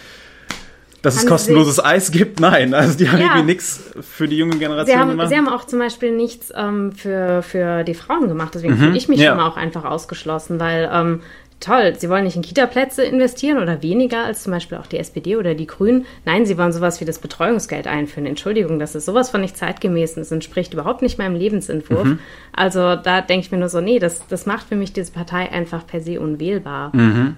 dass 1.01 1.15
es 1.15 1.25
kostenloses 1.25 1.77
Sie, 1.77 1.86
Eis 1.86 2.12
gibt? 2.12 2.39
Nein, 2.39 2.74
also 2.74 2.98
die 2.98 3.10
haben 3.10 3.20
ja, 3.20 3.27
irgendwie 3.27 3.46
nichts 3.46 3.91
für 4.01 4.27
die 4.27 4.38
junge 4.38 4.58
Generation 4.58 4.96
sie 4.96 5.00
haben, 5.00 5.10
gemacht. 5.12 5.29
Sie 5.29 5.36
haben 5.36 5.50
auch 5.50 5.65
zum 5.65 5.79
Beispiel 5.79 6.12
nichts 6.12 6.51
ähm, 6.55 6.91
für, 6.91 7.41
für 7.41 7.84
die 7.84 7.96
Frauen 7.96 8.27
gemacht, 8.27 8.53
deswegen 8.53 8.75
mhm, 8.75 8.79
fühle 8.79 8.98
ich 8.98 9.08
mich 9.08 9.20
ja. 9.20 9.34
immer 9.34 9.48
auch 9.48 9.58
einfach 9.58 9.84
ausgeschlossen, 9.84 10.60
weil 10.60 10.89
ähm, 10.93 11.22
toll, 11.62 11.96
sie 11.98 12.10
wollen 12.10 12.25
nicht 12.25 12.36
in 12.36 12.41
Kita-Plätze 12.41 13.03
investieren 13.03 13.60
oder 13.60 13.81
weniger 13.81 14.25
als 14.25 14.43
zum 14.43 14.51
Beispiel 14.51 14.77
auch 14.77 14.88
die 14.88 14.98
SPD 14.98 15.38
oder 15.38 15.55
die 15.55 15.67
Grünen. 15.67 16.05
Nein, 16.25 16.46
sie 16.46 16.58
wollen 16.58 16.72
sowas 16.72 17.00
wie 17.00 17.05
das 17.05 17.20
Betreuungsgeld 17.20 17.88
einführen. 17.88 18.25
Entschuldigung, 18.25 18.79
das 18.79 18.96
ist 18.96 19.05
sowas 19.05 19.29
von 19.29 19.41
nicht 19.41 19.55
zeitgemäß 19.55 20.17
und 20.17 20.24
es 20.24 20.31
entspricht 20.31 20.74
überhaupt 20.74 21.01
nicht 21.01 21.17
meinem 21.17 21.36
Lebensentwurf. 21.36 22.03
Mhm. 22.03 22.20
Also 22.51 22.96
da 22.96 23.22
denke 23.22 23.46
ich 23.46 23.51
mir 23.51 23.60
nur 23.60 23.70
so, 23.70 23.79
nee, 23.79 24.00
das, 24.00 24.27
das 24.27 24.46
macht 24.46 24.67
für 24.67 24.75
mich 24.75 24.93
diese 24.93 25.12
Partei 25.12 25.51
einfach 25.51 25.86
per 25.86 26.01
se 26.01 26.20
unwählbar. 26.20 26.96
Mhm. 26.96 27.38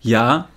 Ja, 0.00 0.48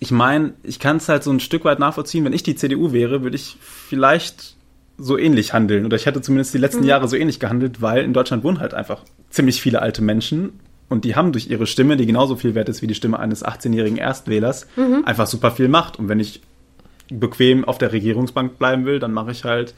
ich 0.00 0.10
meine, 0.10 0.54
ich 0.62 0.78
kann 0.78 0.96
es 0.96 1.08
halt 1.08 1.22
so 1.22 1.30
ein 1.30 1.40
Stück 1.40 1.64
weit 1.64 1.78
nachvollziehen. 1.78 2.24
Wenn 2.24 2.32
ich 2.32 2.42
die 2.42 2.56
CDU 2.56 2.92
wäre, 2.92 3.22
würde 3.22 3.36
ich 3.36 3.56
vielleicht 3.60 4.56
so 4.96 5.18
ähnlich 5.18 5.52
handeln. 5.52 5.84
Oder 5.84 5.96
ich 5.96 6.06
hätte 6.06 6.22
zumindest 6.22 6.54
die 6.54 6.58
letzten 6.58 6.80
mhm. 6.80 6.88
Jahre 6.88 7.06
so 7.06 7.16
ähnlich 7.16 7.38
gehandelt, 7.38 7.82
weil 7.82 8.02
in 8.02 8.14
Deutschland 8.14 8.42
wohnen 8.42 8.60
halt 8.60 8.72
einfach 8.72 9.04
ziemlich 9.28 9.60
viele 9.60 9.82
alte 9.82 10.02
Menschen. 10.02 10.58
Und 10.88 11.04
die 11.04 11.16
haben 11.16 11.32
durch 11.32 11.48
ihre 11.48 11.66
Stimme, 11.66 11.98
die 11.98 12.06
genauso 12.06 12.34
viel 12.34 12.54
wert 12.54 12.68
ist 12.70 12.80
wie 12.80 12.86
die 12.86 12.94
Stimme 12.94 13.18
eines 13.18 13.44
18-jährigen 13.44 13.98
Erstwählers, 13.98 14.66
mhm. 14.74 15.04
einfach 15.04 15.26
super 15.26 15.50
viel 15.50 15.68
Macht. 15.68 15.98
Und 15.98 16.08
wenn 16.08 16.18
ich 16.18 16.40
bequem 17.10 17.66
auf 17.66 17.76
der 17.76 17.92
Regierungsbank 17.92 18.58
bleiben 18.58 18.86
will, 18.86 19.00
dann 19.00 19.12
mache 19.12 19.32
ich 19.32 19.44
halt 19.44 19.74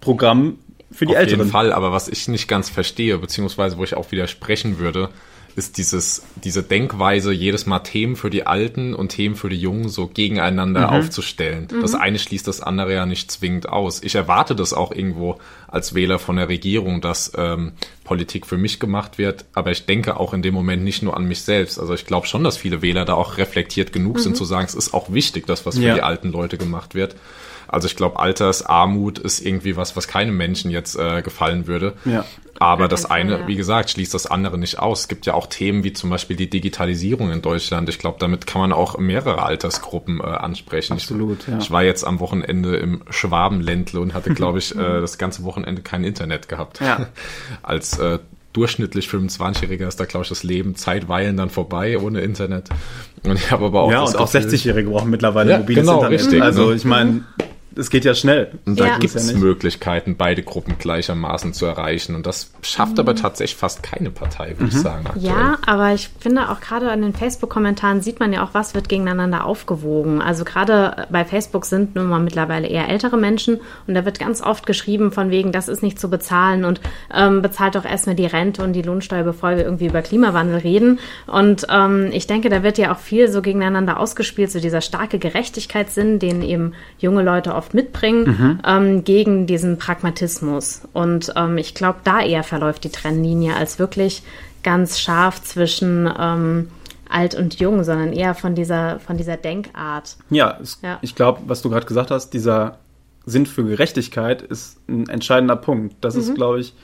Programm 0.00 0.58
für 0.90 1.04
die 1.04 1.12
Auf 1.12 1.20
Älteren. 1.20 1.40
jeden 1.40 1.50
Fall, 1.50 1.72
aber 1.72 1.92
was 1.92 2.08
ich 2.08 2.28
nicht 2.28 2.48
ganz 2.48 2.70
verstehe, 2.70 3.18
beziehungsweise 3.18 3.76
wo 3.76 3.84
ich 3.84 3.94
auch 3.94 4.10
widersprechen 4.10 4.78
würde, 4.78 5.10
ist 5.56 5.78
dieses, 5.78 6.22
diese 6.44 6.62
Denkweise, 6.62 7.32
jedes 7.32 7.64
Mal 7.64 7.78
Themen 7.80 8.14
für 8.14 8.28
die 8.28 8.46
Alten 8.46 8.94
und 8.94 9.08
Themen 9.08 9.34
für 9.36 9.48
die 9.48 9.56
Jungen 9.58 9.88
so 9.88 10.06
gegeneinander 10.06 10.92
aufzustellen. 10.92 11.66
Das 11.80 11.94
eine 11.94 12.18
schließt 12.18 12.46
das 12.46 12.60
andere 12.60 12.92
ja 12.94 13.06
nicht 13.06 13.30
zwingend 13.32 13.68
aus. 13.68 14.02
Ich 14.02 14.14
erwarte 14.14 14.54
das 14.54 14.74
auch 14.74 14.92
irgendwo 14.92 15.38
als 15.66 15.94
Wähler 15.94 16.18
von 16.18 16.36
der 16.36 16.48
Regierung, 16.50 17.00
dass 17.00 17.32
ähm, 17.36 17.72
Politik 18.04 18.46
für 18.46 18.58
mich 18.58 18.78
gemacht 18.78 19.16
wird, 19.18 19.46
aber 19.54 19.70
ich 19.72 19.86
denke 19.86 20.20
auch 20.20 20.34
in 20.34 20.42
dem 20.42 20.54
Moment 20.54 20.84
nicht 20.84 21.02
nur 21.02 21.16
an 21.16 21.26
mich 21.26 21.40
selbst. 21.42 21.78
Also 21.80 21.94
ich 21.94 22.04
glaube 22.04 22.26
schon, 22.26 22.44
dass 22.44 22.56
viele 22.58 22.82
Wähler 22.82 23.04
da 23.06 23.14
auch 23.14 23.38
reflektiert 23.38 23.92
genug 23.92 24.20
sind 24.20 24.36
zu 24.36 24.44
sagen, 24.44 24.66
es 24.66 24.74
ist 24.74 24.92
auch 24.94 25.10
wichtig, 25.12 25.46
dass 25.46 25.64
was 25.66 25.76
für 25.76 25.82
Ja. 25.84 25.94
die 25.94 26.02
alten 26.02 26.30
Leute 26.30 26.58
gemacht 26.58 26.94
wird. 26.94 27.16
Also 27.68 27.86
ich 27.86 27.96
glaube, 27.96 28.18
Altersarmut 28.18 29.18
ist 29.18 29.40
irgendwie 29.40 29.76
was, 29.76 29.96
was 29.96 30.08
keinem 30.08 30.36
Menschen 30.36 30.70
jetzt 30.70 30.96
äh, 30.96 31.22
gefallen 31.22 31.66
würde. 31.66 31.94
Ja. 32.04 32.24
Aber 32.58 32.88
das 32.88 33.04
eine, 33.04 33.40
ja. 33.40 33.46
wie 33.46 33.56
gesagt, 33.56 33.90
schließt 33.90 34.14
das 34.14 34.26
andere 34.26 34.56
nicht 34.58 34.78
aus. 34.78 35.00
Es 35.00 35.08
gibt 35.08 35.26
ja 35.26 35.34
auch 35.34 35.46
Themen 35.46 35.84
wie 35.84 35.92
zum 35.92 36.10
Beispiel 36.10 36.36
die 36.36 36.48
Digitalisierung 36.48 37.30
in 37.30 37.42
Deutschland. 37.42 37.88
Ich 37.88 37.98
glaube, 37.98 38.16
damit 38.18 38.46
kann 38.46 38.60
man 38.60 38.72
auch 38.72 38.98
mehrere 38.98 39.42
Altersgruppen 39.42 40.20
äh, 40.20 40.24
ansprechen. 40.24 40.94
Absolut, 40.94 41.40
ich, 41.42 41.48
ja. 41.48 41.58
ich 41.58 41.70
war 41.70 41.82
jetzt 41.82 42.04
am 42.04 42.20
Wochenende 42.20 42.76
im 42.76 43.02
Schwabenländle 43.10 44.00
und 44.00 44.14
hatte, 44.14 44.30
glaube 44.34 44.58
ich, 44.58 44.74
äh, 44.74 45.00
das 45.00 45.18
ganze 45.18 45.44
Wochenende 45.44 45.82
kein 45.82 46.04
Internet 46.04 46.48
gehabt. 46.48 46.80
Ja. 46.80 47.08
Als 47.62 47.98
äh, 47.98 48.20
durchschnittlich 48.56 49.08
25-Jähriger 49.08 49.86
ist 49.86 50.00
da, 50.00 50.06
glaube 50.06 50.22
ich, 50.22 50.30
das 50.30 50.42
Leben 50.42 50.76
zeitweilen 50.76 51.36
dann 51.36 51.50
vorbei 51.50 51.98
ohne 51.98 52.22
Internet. 52.22 52.70
Und 53.22 53.36
ich 53.36 53.50
habe 53.50 53.66
aber 53.66 53.82
auch 53.82 53.90
ja, 53.92 54.00
und 54.02 54.16
auch 54.16 54.32
Gefühl- 54.32 54.48
60-Jährige 54.48 54.88
brauchen 54.90 55.10
mittlerweile 55.10 55.50
Ja, 55.50 55.58
mobiles 55.58 55.80
genau, 55.82 55.96
Internet. 55.96 56.20
richtig, 56.20 56.42
also 56.42 56.70
ne? 56.70 56.74
ich 56.76 56.84
meine, 56.86 57.24
es 57.76 57.90
geht 57.90 58.04
ja 58.04 58.14
schnell. 58.14 58.52
Und 58.64 58.80
da 58.80 58.86
Ja. 58.86 58.98
gibt 58.98 59.14
es 59.14 59.30
ja 59.30 59.36
Möglichkeiten, 59.38 60.16
beide 60.16 60.42
Gruppen 60.42 60.76
gleichermaßen 60.78 61.52
zu 61.52 61.66
erreichen. 61.66 62.14
Und 62.14 62.26
das 62.26 62.50
schafft 62.62 62.98
aber 62.98 63.14
tatsächlich 63.14 63.56
fast 63.56 63.82
keine 63.82 64.10
Partei, 64.10 64.54
würde 64.58 64.72
ich 64.74 64.80
sagen. 64.80 65.06
Aktuell. 65.06 65.26
Ja, 65.26 65.58
aber 65.66 65.92
ich 65.92 66.10
finde 66.20 66.50
auch 66.50 66.60
gerade 66.60 66.90
an 66.90 67.02
den 67.02 67.12
Facebook-Kommentaren 67.14 68.00
sieht 68.00 68.20
man 68.20 68.32
ja 68.32 68.42
auch, 68.44 68.50
was 68.52 68.74
wird 68.74 68.88
gegeneinander 68.88 69.44
aufgewogen. 69.44 70.20
Also 70.22 70.44
gerade 70.44 71.06
bei 71.10 71.24
Facebook 71.24 71.66
sind 71.66 71.94
nun 71.94 72.06
mal 72.08 72.20
mittlerweile 72.20 72.66
eher 72.66 72.88
ältere 72.88 73.16
Menschen 73.16 73.60
und 73.86 73.94
da 73.94 74.04
wird 74.04 74.18
ganz 74.18 74.42
oft 74.42 74.66
geschrieben 74.66 75.12
von 75.12 75.30
wegen, 75.30 75.52
das 75.52 75.68
ist 75.68 75.82
nicht 75.82 76.00
zu 76.00 76.08
bezahlen 76.10 76.64
und 76.64 76.80
ähm, 77.14 77.42
bezahlt 77.42 77.74
doch 77.74 77.84
erstmal 77.84 78.16
die 78.16 78.26
Rente 78.26 78.62
und 78.62 78.72
die 78.72 78.82
Lohnsteuer, 78.82 79.22
bevor 79.24 79.50
wir 79.56 79.64
irgendwie 79.64 79.86
über 79.86 80.02
Klimawandel 80.02 80.58
reden. 80.58 80.98
Und 81.26 81.66
ähm, 81.70 82.10
ich 82.12 82.26
denke, 82.26 82.48
da 82.48 82.62
wird 82.62 82.78
ja 82.78 82.92
auch 82.92 82.98
viel 82.98 83.28
so 83.30 83.42
gegeneinander 83.42 84.00
ausgespielt, 84.00 84.50
so 84.50 84.60
dieser 84.60 84.80
starke 84.80 85.18
Gerechtigkeitssinn, 85.18 86.18
den 86.18 86.42
eben 86.42 86.72
junge 86.98 87.22
Leute 87.22 87.54
oft 87.54 87.65
mitbringen, 87.74 88.60
ähm, 88.64 89.04
gegen 89.04 89.46
diesen 89.46 89.78
Pragmatismus. 89.78 90.82
Und 90.92 91.32
ähm, 91.36 91.58
ich 91.58 91.74
glaube, 91.74 91.98
da 92.04 92.20
eher 92.20 92.42
verläuft 92.42 92.84
die 92.84 92.90
Trennlinie 92.90 93.54
als 93.56 93.78
wirklich 93.78 94.22
ganz 94.62 94.98
scharf 94.98 95.42
zwischen 95.42 96.10
ähm, 96.18 96.68
alt 97.08 97.34
und 97.34 97.58
jung, 97.60 97.84
sondern 97.84 98.12
eher 98.12 98.34
von 98.34 98.54
dieser, 98.54 98.98
von 99.00 99.16
dieser 99.16 99.36
Denkart. 99.36 100.16
Ja, 100.30 100.58
es, 100.60 100.78
Ja. 100.82 100.98
ich 101.02 101.14
glaube, 101.14 101.40
was 101.46 101.62
du 101.62 101.70
gerade 101.70 101.86
gesagt 101.86 102.10
hast, 102.10 102.30
dieser 102.30 102.78
Sinn 103.24 103.46
für 103.46 103.64
Gerechtigkeit 103.64 104.42
ist 104.42 104.78
ein 104.88 105.08
entscheidender 105.08 105.56
Punkt. 105.56 105.96
Das 106.00 106.14
Mhm. 106.14 106.20
ist, 106.20 106.34
glaube 106.34 106.60
ich, 106.60 106.74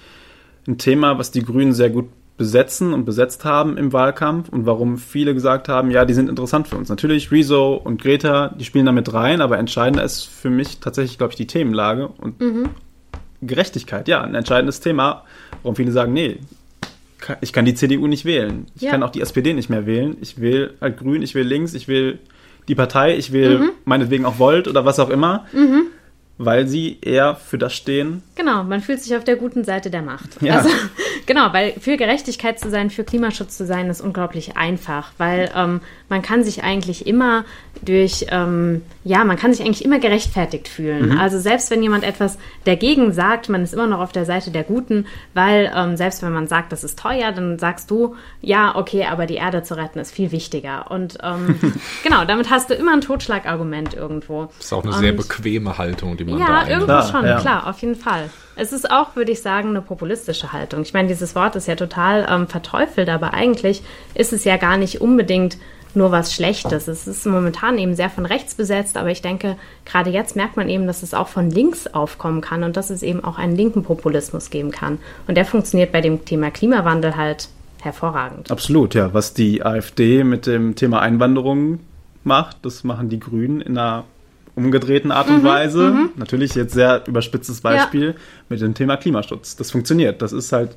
ein 0.68 0.78
Thema, 0.78 1.18
was 1.18 1.30
die 1.32 1.42
Grünen 1.44 1.72
sehr 1.72 1.90
gut 1.90 2.08
besetzen 2.36 2.92
und 2.94 3.04
besetzt 3.04 3.44
haben 3.44 3.76
im 3.76 3.92
Wahlkampf 3.92 4.48
und 4.48 4.66
warum 4.66 4.98
viele 4.98 5.34
gesagt 5.34 5.68
haben, 5.68 5.90
ja, 5.90 6.04
die 6.04 6.14
sind 6.14 6.28
interessant 6.28 6.66
für 6.66 6.76
uns. 6.76 6.88
Natürlich, 6.88 7.30
Rezo 7.30 7.74
und 7.74 8.00
Greta, 8.00 8.48
die 8.58 8.64
spielen 8.64 8.86
da 8.86 8.92
mit 8.92 9.12
rein, 9.12 9.40
aber 9.40 9.58
entscheidender 9.58 10.02
ist 10.02 10.24
für 10.24 10.50
mich 10.50 10.80
tatsächlich, 10.80 11.18
glaube 11.18 11.32
ich, 11.32 11.36
die 11.36 11.46
Themenlage 11.46 12.08
und 12.08 12.40
Mhm. 12.40 12.70
Gerechtigkeit. 13.42 14.08
Ja, 14.08 14.22
ein 14.22 14.34
entscheidendes 14.34 14.80
Thema, 14.80 15.24
warum 15.62 15.76
viele 15.76 15.92
sagen, 15.92 16.12
nee, 16.12 16.38
ich 17.40 17.52
kann 17.52 17.64
die 17.64 17.74
CDU 17.74 18.06
nicht 18.06 18.24
wählen. 18.24 18.66
Ich 18.74 18.82
Ja. 18.82 18.90
kann 18.90 19.02
auch 19.02 19.10
die 19.10 19.20
SPD 19.20 19.52
nicht 19.54 19.68
mehr 19.70 19.86
wählen. 19.86 20.16
Ich 20.20 20.40
will 20.40 20.74
halt 20.80 20.96
Grün, 20.98 21.22
ich 21.22 21.34
will 21.34 21.46
links, 21.46 21.74
ich 21.74 21.86
will 21.86 22.18
die 22.68 22.74
Partei, 22.74 23.16
ich 23.16 23.32
will 23.32 23.58
Mhm. 23.58 23.70
meinetwegen 23.84 24.24
auch 24.24 24.38
Volt 24.38 24.68
oder 24.68 24.84
was 24.84 24.98
auch 25.00 25.10
immer, 25.10 25.46
weil 26.38 26.66
sie 26.66 26.98
eher 27.00 27.36
für 27.36 27.58
das 27.58 27.74
stehen. 27.74 28.22
Genau, 28.34 28.64
man 28.64 28.80
fühlt 28.80 29.00
sich 29.00 29.16
auf 29.16 29.24
der 29.24 29.36
guten 29.36 29.64
Seite 29.64 29.90
der 29.90 30.02
Macht. 30.02 30.40
Ja. 30.40 30.58
Also, 30.58 30.70
genau, 31.26 31.52
weil 31.52 31.72
für 31.72 31.96
Gerechtigkeit 31.96 32.58
zu 32.58 32.70
sein, 32.70 32.90
für 32.90 33.04
Klimaschutz 33.04 33.56
zu 33.56 33.66
sein, 33.66 33.88
ist 33.90 34.00
unglaublich 34.00 34.56
einfach, 34.56 35.12
weil 35.18 35.50
ähm, 35.54 35.80
man 36.12 36.20
kann 36.20 36.44
sich 36.44 36.62
eigentlich 36.62 37.06
immer 37.06 37.46
durch, 37.80 38.26
ähm, 38.30 38.82
ja, 39.02 39.24
man 39.24 39.38
kann 39.38 39.50
sich 39.54 39.64
eigentlich 39.64 39.82
immer 39.82 39.98
gerechtfertigt 39.98 40.68
fühlen. 40.68 41.18
Also 41.18 41.40
selbst 41.40 41.70
wenn 41.70 41.82
jemand 41.82 42.04
etwas 42.04 42.36
dagegen 42.66 43.14
sagt, 43.14 43.48
man 43.48 43.62
ist 43.64 43.72
immer 43.72 43.86
noch 43.86 43.98
auf 43.98 44.12
der 44.12 44.26
Seite 44.26 44.50
der 44.50 44.62
Guten, 44.62 45.06
weil 45.32 45.72
ähm, 45.74 45.96
selbst 45.96 46.22
wenn 46.22 46.32
man 46.34 46.48
sagt, 46.48 46.70
das 46.70 46.84
ist 46.84 46.98
teuer, 46.98 47.32
dann 47.32 47.58
sagst 47.58 47.90
du, 47.90 48.14
ja, 48.42 48.76
okay, 48.76 49.06
aber 49.10 49.24
die 49.24 49.36
Erde 49.36 49.62
zu 49.62 49.74
retten 49.74 49.98
ist 50.00 50.12
viel 50.12 50.32
wichtiger. 50.32 50.90
Und 50.90 51.16
ähm, 51.22 51.58
genau, 52.04 52.26
damit 52.26 52.50
hast 52.50 52.68
du 52.68 52.74
immer 52.74 52.92
ein 52.92 53.00
Totschlagargument 53.00 53.94
irgendwo. 53.94 54.50
Das 54.58 54.66
ist 54.66 54.72
auch 54.74 54.82
eine 54.84 54.92
Und- 54.92 55.00
sehr 55.00 55.12
bequeme 55.12 55.78
Haltung, 55.78 56.18
die 56.18 56.24
man 56.24 56.38
da 56.38 56.46
ja, 56.46 56.68
irgendwo 56.68 56.84
Klar, 56.86 57.10
schon, 57.10 57.24
ja. 57.24 57.40
klar, 57.40 57.66
auf 57.68 57.80
jeden 57.80 57.96
Fall. 57.96 58.28
Es 58.54 58.72
ist 58.74 58.90
auch, 58.90 59.16
würde 59.16 59.32
ich 59.32 59.40
sagen, 59.40 59.70
eine 59.70 59.80
populistische 59.80 60.52
Haltung. 60.52 60.82
Ich 60.82 60.92
meine, 60.92 61.08
dieses 61.08 61.34
Wort 61.34 61.56
ist 61.56 61.68
ja 61.68 61.74
total 61.74 62.26
ähm, 62.30 62.48
verteufelt, 62.48 63.08
aber 63.08 63.32
eigentlich 63.32 63.82
ist 64.14 64.34
es 64.34 64.44
ja 64.44 64.58
gar 64.58 64.76
nicht 64.76 65.00
unbedingt 65.00 65.56
nur 65.96 66.10
was 66.10 66.34
Schlechtes. 66.34 66.88
Es 66.88 67.06
ist 67.06 67.26
momentan 67.26 67.78
eben 67.78 67.94
sehr 67.94 68.10
von 68.10 68.26
rechts 68.26 68.54
besetzt, 68.54 68.96
aber 68.96 69.10
ich 69.10 69.22
denke, 69.22 69.56
gerade 69.84 70.10
jetzt 70.10 70.36
merkt 70.36 70.56
man 70.56 70.68
eben, 70.68 70.86
dass 70.86 71.02
es 71.02 71.14
auch 71.14 71.28
von 71.28 71.50
links 71.50 71.86
aufkommen 71.86 72.40
kann 72.40 72.64
und 72.64 72.76
dass 72.76 72.90
es 72.90 73.02
eben 73.02 73.22
auch 73.24 73.38
einen 73.38 73.56
linken 73.56 73.82
Populismus 73.82 74.50
geben 74.50 74.70
kann. 74.70 74.98
Und 75.26 75.36
der 75.36 75.44
funktioniert 75.44 75.92
bei 75.92 76.00
dem 76.00 76.24
Thema 76.24 76.50
Klimawandel 76.50 77.16
halt 77.16 77.48
hervorragend. 77.80 78.50
Absolut, 78.50 78.94
ja. 78.94 79.12
Was 79.12 79.34
die 79.34 79.64
AfD 79.64 80.24
mit 80.24 80.46
dem 80.46 80.74
Thema 80.76 81.00
Einwanderung 81.00 81.80
macht, 82.24 82.58
das 82.62 82.84
machen 82.84 83.08
die 83.08 83.18
Grünen 83.20 83.60
in 83.60 83.76
einer 83.76 84.04
umgedrehten 84.54 85.10
Art 85.10 85.28
Mhm, 85.28 85.34
und 85.36 85.44
Weise. 85.44 85.94
Natürlich 86.16 86.54
jetzt 86.54 86.74
sehr 86.74 87.02
überspitztes 87.06 87.60
Beispiel 87.62 88.14
mit 88.48 88.60
dem 88.60 88.74
Thema 88.74 88.96
Klimaschutz. 88.96 89.56
Das 89.56 89.70
funktioniert. 89.70 90.20
Das 90.22 90.32
ist 90.32 90.52
halt 90.52 90.76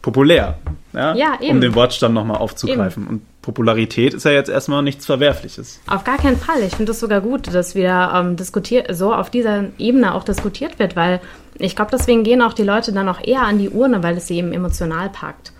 populär. 0.00 0.58
Ja, 0.92 1.14
Ja, 1.14 1.38
eben. 1.40 1.56
Um 1.56 1.60
den 1.60 1.74
Wortstamm 1.74 2.14
nochmal 2.14 2.38
aufzugreifen. 2.38 3.06
Und 3.06 3.22
Popularität 3.42 4.14
ist 4.14 4.24
ja 4.24 4.30
jetzt 4.30 4.48
erstmal 4.48 4.82
nichts 4.82 5.04
Verwerfliches. 5.04 5.80
Auf 5.88 6.04
gar 6.04 6.16
keinen 6.16 6.36
Fall. 6.36 6.62
Ich 6.62 6.76
finde 6.76 6.92
es 6.92 7.00
sogar 7.00 7.20
gut, 7.20 7.52
dass 7.52 7.74
wieder 7.74 8.12
ähm, 8.14 8.36
diskutiert, 8.36 8.94
so 8.94 9.12
auf 9.12 9.30
dieser 9.30 9.64
Ebene 9.78 10.14
auch 10.14 10.22
diskutiert 10.22 10.78
wird, 10.78 10.94
weil 10.94 11.20
ich 11.58 11.74
glaube, 11.74 11.90
deswegen 11.90 12.22
gehen 12.22 12.40
auch 12.40 12.52
die 12.52 12.62
Leute 12.62 12.92
dann 12.92 13.08
auch 13.08 13.20
eher 13.22 13.42
an 13.42 13.58
die 13.58 13.68
Urne, 13.68 14.02
weil 14.02 14.16
es 14.16 14.28
sie 14.28 14.38
eben 14.38 14.52
emotional 14.52 15.10
packt. 15.10 15.52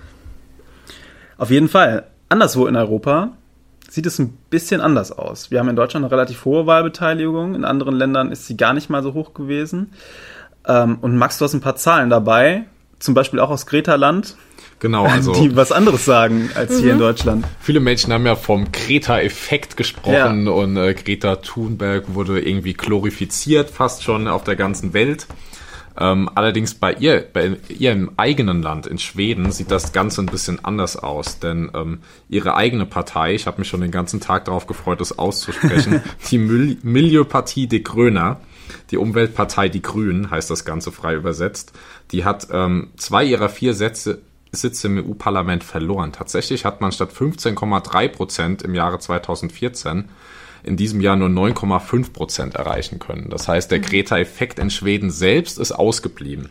Auf 1.36 1.50
jeden 1.50 1.68
Fall. 1.68 2.04
Anderswo 2.28 2.66
in 2.66 2.76
Europa 2.76 3.32
sieht 3.90 4.06
es 4.06 4.18
ein 4.18 4.38
bisschen 4.48 4.80
anders 4.80 5.10
aus. 5.10 5.50
Wir 5.50 5.58
haben 5.58 5.68
in 5.68 5.76
Deutschland 5.76 6.04
eine 6.04 6.12
relativ 6.12 6.44
hohe 6.44 6.66
Wahlbeteiligung. 6.66 7.54
In 7.56 7.64
anderen 7.64 7.96
Ländern 7.96 8.30
ist 8.30 8.46
sie 8.46 8.56
gar 8.56 8.74
nicht 8.74 8.90
mal 8.90 9.02
so 9.02 9.12
hoch 9.12 9.34
gewesen. 9.34 9.92
Ähm, 10.66 10.98
und 11.00 11.16
Max, 11.16 11.38
du 11.38 11.44
hast 11.44 11.52
ein 11.52 11.60
paar 11.60 11.76
Zahlen 11.76 12.10
dabei. 12.10 12.64
Zum 13.00 13.14
Beispiel 13.14 13.40
auch 13.40 13.50
aus 13.50 13.66
Greta-Land, 13.66 14.36
Genau, 14.82 15.04
also 15.04 15.32
die 15.32 15.54
was 15.54 15.70
anderes 15.70 16.04
sagen 16.04 16.50
als 16.56 16.80
hier 16.80 16.94
in 16.94 16.98
Deutschland. 16.98 17.46
viele 17.60 17.78
Menschen 17.78 18.12
haben 18.12 18.26
ja 18.26 18.34
vom 18.34 18.72
Greta-Effekt 18.72 19.76
gesprochen 19.76 20.48
und 20.48 20.76
äh, 20.76 20.92
Greta 20.94 21.36
Thunberg 21.36 22.16
wurde 22.16 22.40
irgendwie 22.40 22.72
glorifiziert, 22.72 23.70
fast 23.70 24.02
schon 24.02 24.26
auf 24.26 24.42
der 24.42 24.56
ganzen 24.56 24.92
Welt. 24.92 25.28
Ähm, 25.96 26.28
allerdings 26.34 26.74
bei 26.74 26.94
ihr, 26.94 27.24
bei 27.32 27.58
ihrem 27.68 28.10
eigenen 28.16 28.60
Land 28.60 28.88
in 28.88 28.98
Schweden 28.98 29.52
sieht 29.52 29.70
das 29.70 29.92
Ganze 29.92 30.20
ein 30.20 30.26
bisschen 30.26 30.64
anders 30.64 30.96
aus, 30.96 31.38
denn 31.38 31.70
ähm, 31.74 32.00
ihre 32.28 32.56
eigene 32.56 32.84
Partei, 32.84 33.34
ich 33.34 33.46
habe 33.46 33.60
mich 33.60 33.68
schon 33.68 33.82
den 33.82 33.92
ganzen 33.92 34.18
Tag 34.18 34.46
darauf 34.46 34.66
gefreut, 34.66 35.00
das 35.00 35.16
auszusprechen, 35.16 36.02
die 36.32 36.38
Mil 36.38 36.78
Miljöpartie 36.82 37.68
de 37.68 37.82
Gröner, 37.82 38.40
die 38.90 38.96
Umweltpartei 38.96 39.68
Die 39.68 39.82
Grünen, 39.82 40.28
heißt 40.28 40.50
das 40.50 40.64
Ganze 40.64 40.90
frei 40.90 41.14
übersetzt, 41.14 41.72
die 42.10 42.24
hat 42.24 42.48
ähm, 42.50 42.90
zwei 42.96 43.24
ihrer 43.24 43.48
vier 43.48 43.74
Sätze, 43.74 44.22
Sitze 44.52 44.86
im 44.88 44.98
EU-Parlament 44.98 45.64
verloren. 45.64 46.12
Tatsächlich 46.12 46.64
hat 46.64 46.80
man 46.80 46.92
statt 46.92 47.10
15,3 47.12 48.08
Prozent 48.08 48.62
im 48.62 48.74
Jahre 48.74 48.98
2014 48.98 50.04
in 50.64 50.76
diesem 50.76 51.00
Jahr 51.00 51.16
nur 51.16 51.28
9,5 51.28 52.12
Prozent 52.12 52.54
erreichen 52.54 52.98
können. 52.98 53.28
Das 53.30 53.48
heißt, 53.48 53.70
der 53.70 53.80
Greta-Effekt 53.80 54.58
in 54.58 54.70
Schweden 54.70 55.10
selbst 55.10 55.58
ist 55.58 55.72
ausgeblieben. 55.72 56.50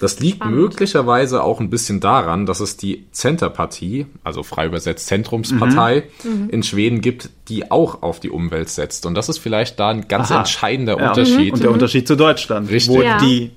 Das 0.00 0.20
liegt 0.20 0.36
Spannend. 0.36 0.56
möglicherweise 0.56 1.42
auch 1.42 1.58
ein 1.58 1.70
bisschen 1.70 1.98
daran, 1.98 2.46
dass 2.46 2.60
es 2.60 2.76
die 2.76 3.06
Centerpartie, 3.10 4.06
also 4.22 4.44
frei 4.44 4.66
übersetzt 4.66 5.08
Zentrumspartei, 5.08 6.04
in 6.50 6.62
Schweden 6.62 7.00
gibt, 7.00 7.30
die 7.48 7.70
auch 7.72 8.02
auf 8.02 8.20
die 8.20 8.30
Umwelt 8.30 8.68
setzt. 8.68 9.06
Und 9.06 9.14
das 9.16 9.28
ist 9.28 9.38
vielleicht 9.38 9.80
da 9.80 9.88
ein 9.88 10.06
ganz 10.06 10.30
Aha. 10.30 10.40
entscheidender 10.40 10.98
Ja. 11.00 11.08
Unterschied. 11.08 11.52
Und 11.52 11.64
der 11.64 11.72
Unterschied 11.72 12.06
zu 12.06 12.14
Deutschland, 12.16 12.70
Richtig. 12.70 12.94
wo 12.96 13.02
Ja. 13.02 13.18
die 13.18 13.50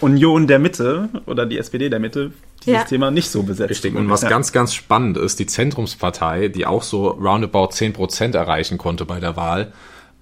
Union 0.00 0.46
der 0.46 0.60
Mitte 0.60 1.08
oder 1.26 1.44
die 1.46 1.58
SPD 1.58 1.88
der 1.88 1.98
Mitte 1.98 2.30
dieses 2.66 2.80
Ja. 2.80 2.84
Thema 2.84 3.10
nicht 3.10 3.30
so 3.30 3.42
besetzt. 3.42 3.70
Richtig. 3.70 3.94
Und 3.94 4.10
was 4.10 4.22
ja. 4.22 4.28
ganz, 4.28 4.52
ganz 4.52 4.74
spannend 4.74 5.16
ist, 5.16 5.38
die 5.38 5.46
Zentrumspartei, 5.46 6.48
die 6.48 6.66
auch 6.66 6.82
so 6.82 7.08
roundabout 7.08 7.68
10 7.68 7.92
Prozent 7.92 8.34
erreichen 8.34 8.78
konnte 8.78 9.04
bei 9.04 9.20
der 9.20 9.36
Wahl, 9.36 9.72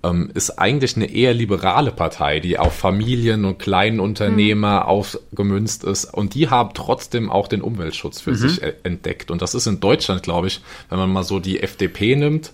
ähm, 0.04 0.30
ist 0.34 0.58
eigentlich 0.58 0.96
eine 0.96 1.12
eher 1.12 1.34
liberale 1.34 1.92
Partei, 1.92 2.40
die 2.40 2.58
auf 2.58 2.74
Familien 2.74 3.44
und 3.44 3.58
kleinen 3.58 4.00
Unternehmer 4.00 4.80
mhm. 4.80 4.86
ausgemünzt 4.86 5.84
ist. 5.84 6.06
Und 6.06 6.34
die 6.34 6.48
haben 6.48 6.70
trotzdem 6.74 7.30
auch 7.30 7.48
den 7.48 7.62
Umweltschutz 7.62 8.20
für 8.20 8.32
mhm. 8.32 8.36
sich 8.36 8.62
e-, 8.62 8.74
entdeckt. 8.82 9.30
Und 9.30 9.42
das 9.42 9.54
ist 9.54 9.66
in 9.66 9.80
Deutschland, 9.80 10.22
glaube 10.22 10.48
ich, 10.48 10.60
wenn 10.88 10.98
man 10.98 11.12
mal 11.12 11.22
so 11.22 11.38
die 11.38 11.62
FDP 11.62 12.16
nimmt, 12.16 12.52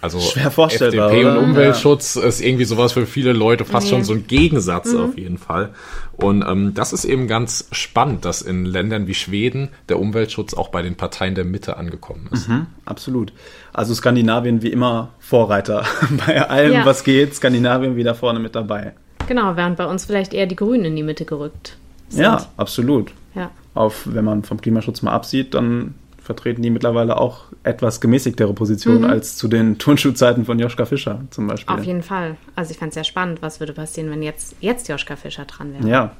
also 0.00 0.20
Schwer 0.20 0.50
vorstellbar, 0.50 1.10
FDP 1.10 1.26
oder? 1.26 1.38
und 1.38 1.44
Umweltschutz 1.50 2.14
ja. 2.14 2.22
ist 2.22 2.40
irgendwie 2.40 2.64
sowas 2.64 2.92
für 2.92 3.06
viele 3.06 3.32
Leute 3.32 3.64
fast 3.64 3.86
nee. 3.86 3.90
schon 3.90 4.04
so 4.04 4.12
ein 4.12 4.26
Gegensatz 4.26 4.92
mhm. 4.92 5.00
auf 5.00 5.18
jeden 5.18 5.38
Fall. 5.38 5.70
Und 6.12 6.44
ähm, 6.46 6.72
das 6.74 6.92
ist 6.92 7.04
eben 7.04 7.26
ganz 7.26 7.68
spannend, 7.72 8.24
dass 8.24 8.42
in 8.42 8.64
Ländern 8.64 9.06
wie 9.06 9.14
Schweden 9.14 9.70
der 9.88 9.98
Umweltschutz 9.98 10.54
auch 10.54 10.68
bei 10.68 10.82
den 10.82 10.96
Parteien 10.96 11.34
der 11.34 11.44
Mitte 11.44 11.76
angekommen 11.76 12.28
ist. 12.32 12.48
Mhm, 12.48 12.66
absolut. 12.84 13.32
Also 13.72 13.94
Skandinavien 13.94 14.62
wie 14.62 14.68
immer 14.68 15.10
Vorreiter 15.18 15.84
bei 16.26 16.48
allem, 16.48 16.72
ja. 16.72 16.86
was 16.86 17.04
geht. 17.04 17.34
Skandinavien 17.34 17.96
wieder 17.96 18.14
vorne 18.14 18.40
mit 18.40 18.54
dabei. 18.54 18.94
Genau, 19.26 19.56
während 19.56 19.76
bei 19.76 19.86
uns 19.86 20.04
vielleicht 20.04 20.32
eher 20.32 20.46
die 20.46 20.56
Grünen 20.56 20.86
in 20.86 20.96
die 20.96 21.02
Mitte 21.02 21.24
gerückt 21.24 21.76
sind. 22.08 22.22
Ja, 22.22 22.46
absolut. 22.56 23.12
Ja. 23.34 23.50
Auf, 23.74 24.02
wenn 24.06 24.24
man 24.24 24.42
vom 24.42 24.60
Klimaschutz 24.60 25.02
mal 25.02 25.12
absieht, 25.12 25.54
dann 25.54 25.94
vertreten 26.28 26.60
die 26.60 26.68
mittlerweile 26.68 27.16
auch 27.16 27.44
etwas 27.62 28.02
gemäßigtere 28.02 28.52
Positionen 28.52 29.00
mhm. 29.00 29.10
als 29.10 29.38
zu 29.38 29.48
den 29.48 29.78
Turnschuhzeiten 29.78 30.44
von 30.44 30.58
Joschka 30.58 30.84
Fischer 30.84 31.22
zum 31.30 31.46
Beispiel. 31.46 31.74
Auf 31.74 31.84
jeden 31.84 32.02
Fall. 32.02 32.36
Also 32.54 32.70
ich 32.72 32.76
fand 32.76 32.90
es 32.90 32.94
sehr 32.96 33.04
spannend, 33.04 33.40
was 33.40 33.60
würde 33.60 33.72
passieren, 33.72 34.10
wenn 34.10 34.22
jetzt, 34.22 34.54
jetzt 34.60 34.90
Joschka 34.90 35.16
Fischer 35.16 35.46
dran 35.46 35.72
wäre. 35.72 35.88
Ja. 35.88 36.16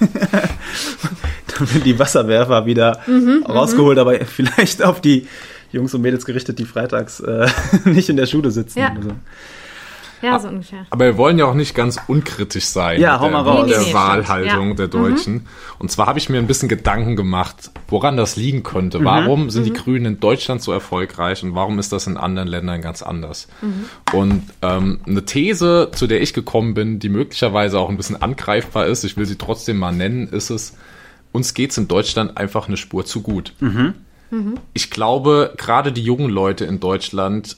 Dann 0.00 0.10
werden 1.60 1.82
die 1.82 1.98
Wasserwerfer 1.98 2.66
wieder 2.66 3.00
mhm, 3.06 3.14
mhm, 3.14 3.46
rausgeholt, 3.46 3.96
aber 3.96 4.22
vielleicht 4.26 4.82
auf 4.82 5.00
die 5.00 5.26
Jungs 5.72 5.94
und 5.94 6.02
Mädels 6.02 6.26
gerichtet, 6.26 6.58
die 6.58 6.66
freitags 6.66 7.20
äh, 7.20 7.48
nicht 7.86 8.10
in 8.10 8.18
der 8.18 8.26
Schule 8.26 8.50
sitzen. 8.50 8.80
Ja. 8.80 8.94
So. 9.00 9.12
Ja, 10.22 10.38
so 10.38 10.48
ungefähr. 10.48 10.86
Aber 10.90 11.04
wir 11.04 11.16
wollen 11.16 11.38
ja 11.38 11.46
auch 11.46 11.54
nicht 11.54 11.74
ganz 11.74 12.00
unkritisch 12.06 12.66
sein 12.66 13.00
ja, 13.00 13.18
hau 13.20 13.28
mal 13.28 13.42
raus. 13.42 13.68
der, 13.68 13.82
der 13.82 13.92
Wahlhaltung 13.92 14.68
ja. 14.68 14.74
der 14.74 14.88
Deutschen. 14.88 15.34
Mhm. 15.34 15.46
Und 15.78 15.90
zwar 15.90 16.06
habe 16.06 16.18
ich 16.18 16.28
mir 16.28 16.38
ein 16.38 16.46
bisschen 16.46 16.68
Gedanken 16.68 17.16
gemacht, 17.16 17.70
woran 17.88 18.16
das 18.16 18.36
liegen 18.36 18.62
könnte. 18.62 19.00
Mhm. 19.00 19.04
Warum 19.04 19.50
sind 19.50 19.62
mhm. 19.62 19.66
die 19.66 19.72
Grünen 19.72 20.06
in 20.06 20.20
Deutschland 20.20 20.62
so 20.62 20.72
erfolgreich 20.72 21.42
und 21.42 21.54
warum 21.54 21.78
ist 21.78 21.92
das 21.92 22.06
in 22.06 22.16
anderen 22.16 22.48
Ländern 22.48 22.80
ganz 22.80 23.02
anders? 23.02 23.48
Mhm. 23.60 23.84
Und 24.12 24.42
ähm, 24.62 25.00
eine 25.06 25.24
These, 25.24 25.90
zu 25.92 26.06
der 26.06 26.22
ich 26.22 26.32
gekommen 26.34 26.74
bin, 26.74 26.98
die 27.00 27.08
möglicherweise 27.08 27.78
auch 27.78 27.90
ein 27.90 27.96
bisschen 27.96 28.22
angreifbar 28.22 28.86
ist, 28.86 29.04
ich 29.04 29.16
will 29.16 29.26
sie 29.26 29.36
trotzdem 29.36 29.78
mal 29.78 29.92
nennen, 29.92 30.28
ist 30.28 30.50
es, 30.50 30.76
uns 31.32 31.54
geht 31.54 31.72
es 31.72 31.78
in 31.78 31.88
Deutschland 31.88 32.36
einfach 32.36 32.68
eine 32.68 32.76
Spur 32.76 33.04
zu 33.04 33.22
gut. 33.22 33.54
Mhm. 33.60 33.94
Mhm. 34.30 34.54
Ich 34.72 34.90
glaube, 34.90 35.54
gerade 35.56 35.92
die 35.92 36.02
jungen 36.02 36.30
Leute 36.30 36.64
in 36.64 36.80
Deutschland 36.80 37.56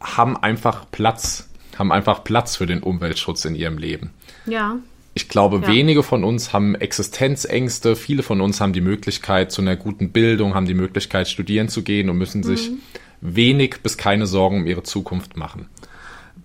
haben 0.00 0.36
einfach 0.36 0.86
Platz 0.90 1.48
haben 1.78 1.92
einfach 1.92 2.24
Platz 2.24 2.56
für 2.56 2.66
den 2.66 2.82
Umweltschutz 2.82 3.44
in 3.44 3.54
ihrem 3.54 3.78
Leben. 3.78 4.10
Ja. 4.46 4.76
Ich 5.14 5.28
glaube, 5.28 5.60
ja. 5.60 5.68
wenige 5.68 6.02
von 6.02 6.24
uns 6.24 6.52
haben 6.52 6.74
Existenzängste. 6.74 7.94
Viele 7.94 8.22
von 8.22 8.40
uns 8.40 8.60
haben 8.60 8.72
die 8.72 8.80
Möglichkeit 8.80 9.52
zu 9.52 9.62
einer 9.62 9.76
guten 9.76 10.10
Bildung, 10.10 10.54
haben 10.54 10.66
die 10.66 10.74
Möglichkeit, 10.74 11.28
studieren 11.28 11.68
zu 11.68 11.82
gehen 11.82 12.10
und 12.10 12.18
müssen 12.18 12.42
sich 12.42 12.70
mhm. 12.70 12.78
wenig 13.20 13.76
bis 13.82 13.96
keine 13.96 14.26
Sorgen 14.26 14.58
um 14.58 14.66
ihre 14.66 14.82
Zukunft 14.82 15.36
machen. 15.36 15.68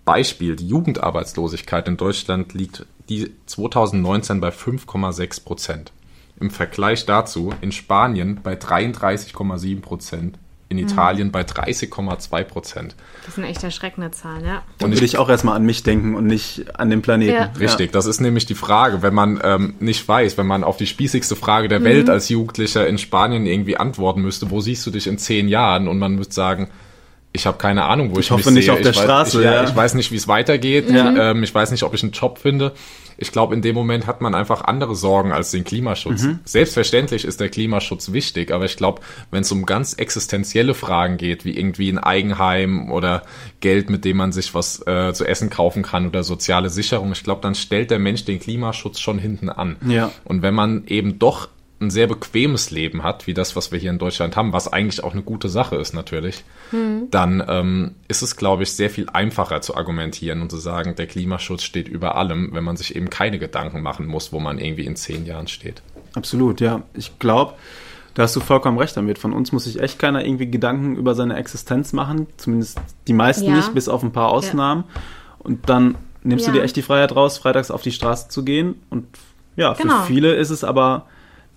Beispiel, 0.06 0.56
die 0.56 0.68
Jugendarbeitslosigkeit 0.68 1.88
in 1.88 1.98
Deutschland 1.98 2.54
liegt 2.54 2.86
die 3.10 3.32
2019 3.48 4.40
bei 4.40 4.50
5,6 4.50 5.44
Prozent. 5.44 5.92
Im 6.40 6.52
Vergleich 6.52 7.06
dazu 7.06 7.54
in 7.62 7.72
Spanien 7.72 8.40
bei 8.42 8.54
33,7 8.54 9.82
Prozent 9.82 10.40
in 10.70 10.78
mhm. 10.78 10.84
Italien 10.84 11.28
mhm. 11.28 11.32
bei 11.32 11.42
30,2 11.42 12.44
Prozent. 12.44 12.96
Das 13.26 13.36
sind 13.36 13.44
echt 13.44 13.64
erschreckende 13.64 14.12
Zahlen, 14.12 14.46
ja. 14.46 14.62
Und 14.82 14.94
würde 14.94 15.06
ich 15.06 15.18
auch 15.18 15.28
erstmal 15.28 15.56
an 15.56 15.66
mich 15.66 15.84
denken 15.84 16.16
und 16.16 16.28
nicht 16.28 16.80
an 16.80 16.90
den 16.90 17.02
Planeten. 17.02 17.34
Ja. 17.34 17.52
Richtig, 17.60 17.88
ja. 17.88 17.92
das 17.92 18.06
ist 18.06 18.22
nämlich 18.22 18.46
die 18.46 18.56
Frage, 18.56 19.02
wenn 19.02 19.14
man 19.14 19.40
ähm, 19.44 19.76
nicht 19.80 20.08
weiß, 20.08 20.38
wenn 20.38 20.48
man 20.48 20.64
auf 20.64 20.78
die 20.78 20.88
spießigste 20.88 21.36
Frage 21.36 21.68
der 21.68 21.80
mhm. 21.80 21.86
Welt 21.86 22.10
als 22.10 22.30
Jugendlicher 22.30 22.88
in 22.88 23.00
Spanien 23.00 23.46
irgendwie 23.46 23.78
antworten 23.78 24.22
müsste, 24.22 24.52
wo 24.52 24.62
siehst 24.62 24.86
du 24.86 24.92
dich 24.92 25.08
in 25.08 25.18
zehn 25.18 25.48
Jahren? 25.48 25.88
Und 25.88 25.98
man 25.98 26.16
müsste 26.16 26.36
sagen, 26.36 26.70
ich 27.32 27.46
habe 27.46 27.58
keine 27.58 27.86
Ahnung, 27.86 28.10
wo 28.10 28.20
ich, 28.20 28.26
ich 28.26 28.32
hoffe 28.32 28.50
mich 28.50 28.66
nicht 28.66 28.72
auf 28.72 28.82
der 28.82 28.92
ich 28.92 28.98
Straße. 28.98 29.38
Weiß, 29.38 29.46
ich, 29.46 29.52
ja. 29.52 29.64
ich 29.64 29.76
weiß 29.76 29.94
nicht, 29.94 30.12
wie 30.12 30.16
es 30.16 30.28
weitergeht. 30.28 30.90
Mhm. 30.90 31.18
Ähm, 31.20 31.44
ich 31.44 31.54
weiß 31.54 31.72
nicht, 31.72 31.84
ob 31.84 31.94
ich 31.94 32.02
einen 32.02 32.12
Job 32.12 32.40
finde. 32.40 32.74
Ich 33.22 33.32
glaube, 33.34 33.54
in 33.54 33.62
dem 33.62 33.76
Moment 33.76 34.08
hat 34.08 34.22
man 34.22 34.34
einfach 34.34 34.64
andere 34.64 34.96
Sorgen 34.96 35.34
als 35.34 35.52
den 35.52 35.66
Klimaschutz. 35.66 36.24
Mhm. 36.24 36.40
Selbstverständlich 36.46 37.26
ist 37.26 37.42
der 37.42 37.50
Klimaschutz 37.50 38.14
wichtig, 38.14 38.52
aber 38.52 38.64
ich 38.64 38.78
glaube, 38.78 39.02
wenn 39.30 39.42
es 39.42 39.52
um 39.52 39.66
ganz 39.66 39.94
existenzielle 39.94 40.74
Fragen 40.74 41.18
geht, 41.18 41.44
wie 41.44 41.56
irgendwie 41.56 41.90
ein 41.90 42.00
Eigenheim 42.00 42.90
oder 42.90 43.24
Geld, 43.60 43.90
mit 43.90 44.06
dem 44.06 44.18
man 44.18 44.32
sich 44.32 44.56
was 44.56 44.88
äh, 44.88 45.14
zu 45.14 45.26
essen 45.26 45.50
kaufen 45.50 45.84
kann 45.84 46.08
oder 46.08 46.24
soziale 46.24 46.70
Sicherung, 46.70 47.12
ich 47.12 47.24
glaube, 47.24 47.42
dann 47.42 47.56
stellt 47.56 47.92
der 47.92 48.00
Mensch 48.00 48.24
den 48.24 48.40
Klimaschutz 48.40 49.02
schon 49.02 49.20
hinten 49.20 49.50
an. 49.50 49.76
Ja. 49.86 50.12
Und 50.24 50.42
wenn 50.42 50.56
man 50.56 50.86
eben 50.88 51.20
doch 51.20 51.50
ein 51.82 51.90
sehr 51.90 52.08
bequemes 52.08 52.72
Leben 52.72 53.04
hat, 53.04 53.26
wie 53.26 53.34
das, 53.34 53.56
was 53.56 53.72
wir 53.72 53.80
hier 53.80 53.90
in 53.90 54.00
Deutschland 54.00 54.36
haben, 54.36 54.52
was 54.52 54.72
eigentlich 54.72 55.04
auch 55.04 55.14
eine 55.14 55.22
gute 55.22 55.48
Sache 55.48 55.78
ist 55.78 55.94
natürlich, 55.94 56.44
hm. 56.72 57.08
dann 57.10 57.44
ähm, 57.48 57.96
ist 58.08 58.22
es, 58.22 58.36
glaube 58.36 58.64
ich, 58.64 58.74
sehr 58.74 58.90
viel 58.90 59.08
einfacher 59.10 59.62
zu 59.62 59.78
argumentieren 59.78 60.42
und 60.42 60.52
zu 60.52 60.58
sagen, 60.58 60.96
der 60.96 61.08
Klimaschutz 61.08 61.64
steht 61.64 61.88
über 61.88 62.16
allem, 62.16 62.54
wenn 62.54 62.66
man 62.66 62.76
sich 62.76 62.96
eben 62.96 63.10
keine 63.10 63.40
Gedanken 63.40 63.82
machen 63.82 64.08
muss, 64.08 64.34
wo 64.34 64.40
man 64.40 64.60
irgendwie 64.60 64.86
in 64.86 64.98
zehn 64.98 65.26
Jahren 65.26 65.48
steht. 65.48 65.82
Absolut, 66.16 66.60
ja. 66.60 66.82
Ich 66.94 67.18
glaube, 67.18 67.54
da 68.14 68.24
hast 68.24 68.36
du 68.36 68.42
vollkommen 68.42 68.78
recht 68.78 68.98
damit. 68.98 69.18
Von 69.18 69.32
uns 69.32 69.54
muss 69.54 69.64
sich 69.64 69.80
echt 69.80 70.00
keiner 70.00 70.26
irgendwie 70.26 70.52
Gedanken 70.52 70.98
über 70.98 71.16
seine 71.16 71.38
Existenz 71.38 71.94
machen, 71.94 72.28
zumindest 72.36 72.80
die 73.08 73.14
meisten 73.14 73.46
ja. 73.46 73.56
nicht, 73.56 73.74
bis 73.74 73.88
auf 73.88 74.04
ein 74.04 74.12
paar 74.12 74.30
Ausnahmen. 74.30 74.84
Ja. 74.94 75.02
Und 75.40 75.70
dann 75.70 75.96
nimmst 76.24 76.46
ja. 76.46 76.52
du 76.52 76.60
dir 76.60 76.66
echt 76.66 76.76
die 76.76 76.82
Freiheit 76.82 77.16
raus, 77.16 77.38
freitags 77.38 77.72
auf 77.72 77.82
die 77.82 77.94
Straße 77.94 78.28
zu 78.28 78.44
gehen. 78.44 78.76
Und 78.90 79.06
ja, 79.56 79.74
für 79.74 79.84
genau. 79.84 80.02
viele 80.02 80.36
ist 80.36 80.50
es 80.50 80.66
aber 80.66 81.06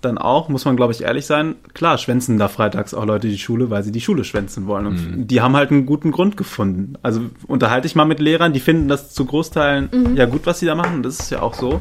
dann 0.04 0.18
auch, 0.18 0.48
muss 0.48 0.64
man 0.64 0.76
glaube 0.76 0.92
ich 0.92 1.02
ehrlich 1.02 1.26
sein, 1.26 1.54
klar 1.74 1.98
schwänzen 1.98 2.38
da 2.38 2.48
freitags 2.48 2.94
auch 2.94 3.06
Leute 3.06 3.28
die 3.28 3.38
Schule, 3.38 3.70
weil 3.70 3.82
sie 3.82 3.92
die 3.92 4.00
Schule 4.00 4.24
schwänzen 4.24 4.66
wollen. 4.66 4.86
Und 4.86 4.94
mhm. 4.94 5.26
die 5.26 5.40
haben 5.40 5.56
halt 5.56 5.70
einen 5.70 5.86
guten 5.86 6.10
Grund 6.10 6.36
gefunden. 6.36 6.94
Also 7.02 7.22
unterhalte 7.46 7.86
ich 7.86 7.94
mal 7.94 8.04
mit 8.04 8.20
Lehrern, 8.20 8.52
die 8.52 8.60
finden 8.60 8.88
das 8.88 9.12
zu 9.12 9.24
Großteilen 9.24 9.88
mhm. 9.92 10.16
ja 10.16 10.26
gut, 10.26 10.42
was 10.44 10.60
sie 10.60 10.66
da 10.66 10.74
machen. 10.74 11.02
Das 11.02 11.18
ist 11.18 11.30
ja 11.30 11.42
auch 11.42 11.54
so. 11.54 11.80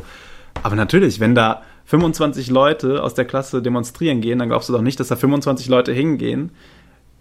Aber 0.63 0.75
natürlich, 0.75 1.19
wenn 1.19 1.35
da 1.35 1.61
25 1.85 2.49
Leute 2.49 3.03
aus 3.03 3.13
der 3.13 3.25
Klasse 3.25 3.61
demonstrieren 3.61 4.21
gehen, 4.21 4.39
dann 4.39 4.49
glaubst 4.49 4.69
du 4.69 4.73
doch 4.73 4.81
nicht, 4.81 4.99
dass 4.99 5.09
da 5.09 5.15
25 5.15 5.67
Leute 5.67 5.91
hingehen, 5.91 6.51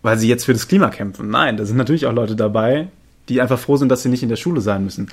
weil 0.03 0.19
sie 0.19 0.29
jetzt 0.29 0.45
für 0.45 0.53
das 0.53 0.69
Klima 0.69 0.91
kämpfen. 0.91 1.29
Nein, 1.29 1.57
da 1.57 1.65
sind 1.65 1.77
natürlich 1.77 2.07
auch 2.07 2.13
Leute 2.13 2.37
dabei, 2.37 2.89
die 3.29 3.41
einfach 3.41 3.59
froh 3.59 3.77
sind, 3.77 3.89
dass 3.89 4.03
sie 4.03 4.09
nicht 4.09 4.23
in 4.23 4.29
der 4.29 4.37
Schule 4.37 4.61
sein 4.61 4.85
müssen. 4.85 5.09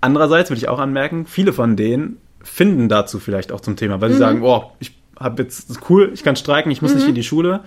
Andererseits 0.00 0.50
würde 0.50 0.58
ich 0.58 0.68
auch 0.68 0.78
anmerken, 0.78 1.26
viele 1.26 1.52
von 1.52 1.76
denen 1.76 2.18
finden 2.42 2.88
dazu 2.88 3.20
vielleicht 3.20 3.52
auch 3.52 3.60
zum 3.60 3.76
Thema, 3.76 4.00
weil 4.00 4.10
sie 4.10 4.16
mhm. 4.16 4.20
sagen, 4.20 4.42
oh, 4.42 4.72
ich 4.80 5.01
habe 5.22 5.42
jetzt, 5.42 5.78
cool, 5.88 6.10
ich 6.14 6.22
kann 6.22 6.36
streiken, 6.36 6.70
ich 6.70 6.82
muss 6.82 6.92
mhm. 6.92 6.98
nicht 6.98 7.08
in 7.08 7.14
die 7.14 7.22
Schule. 7.22 7.60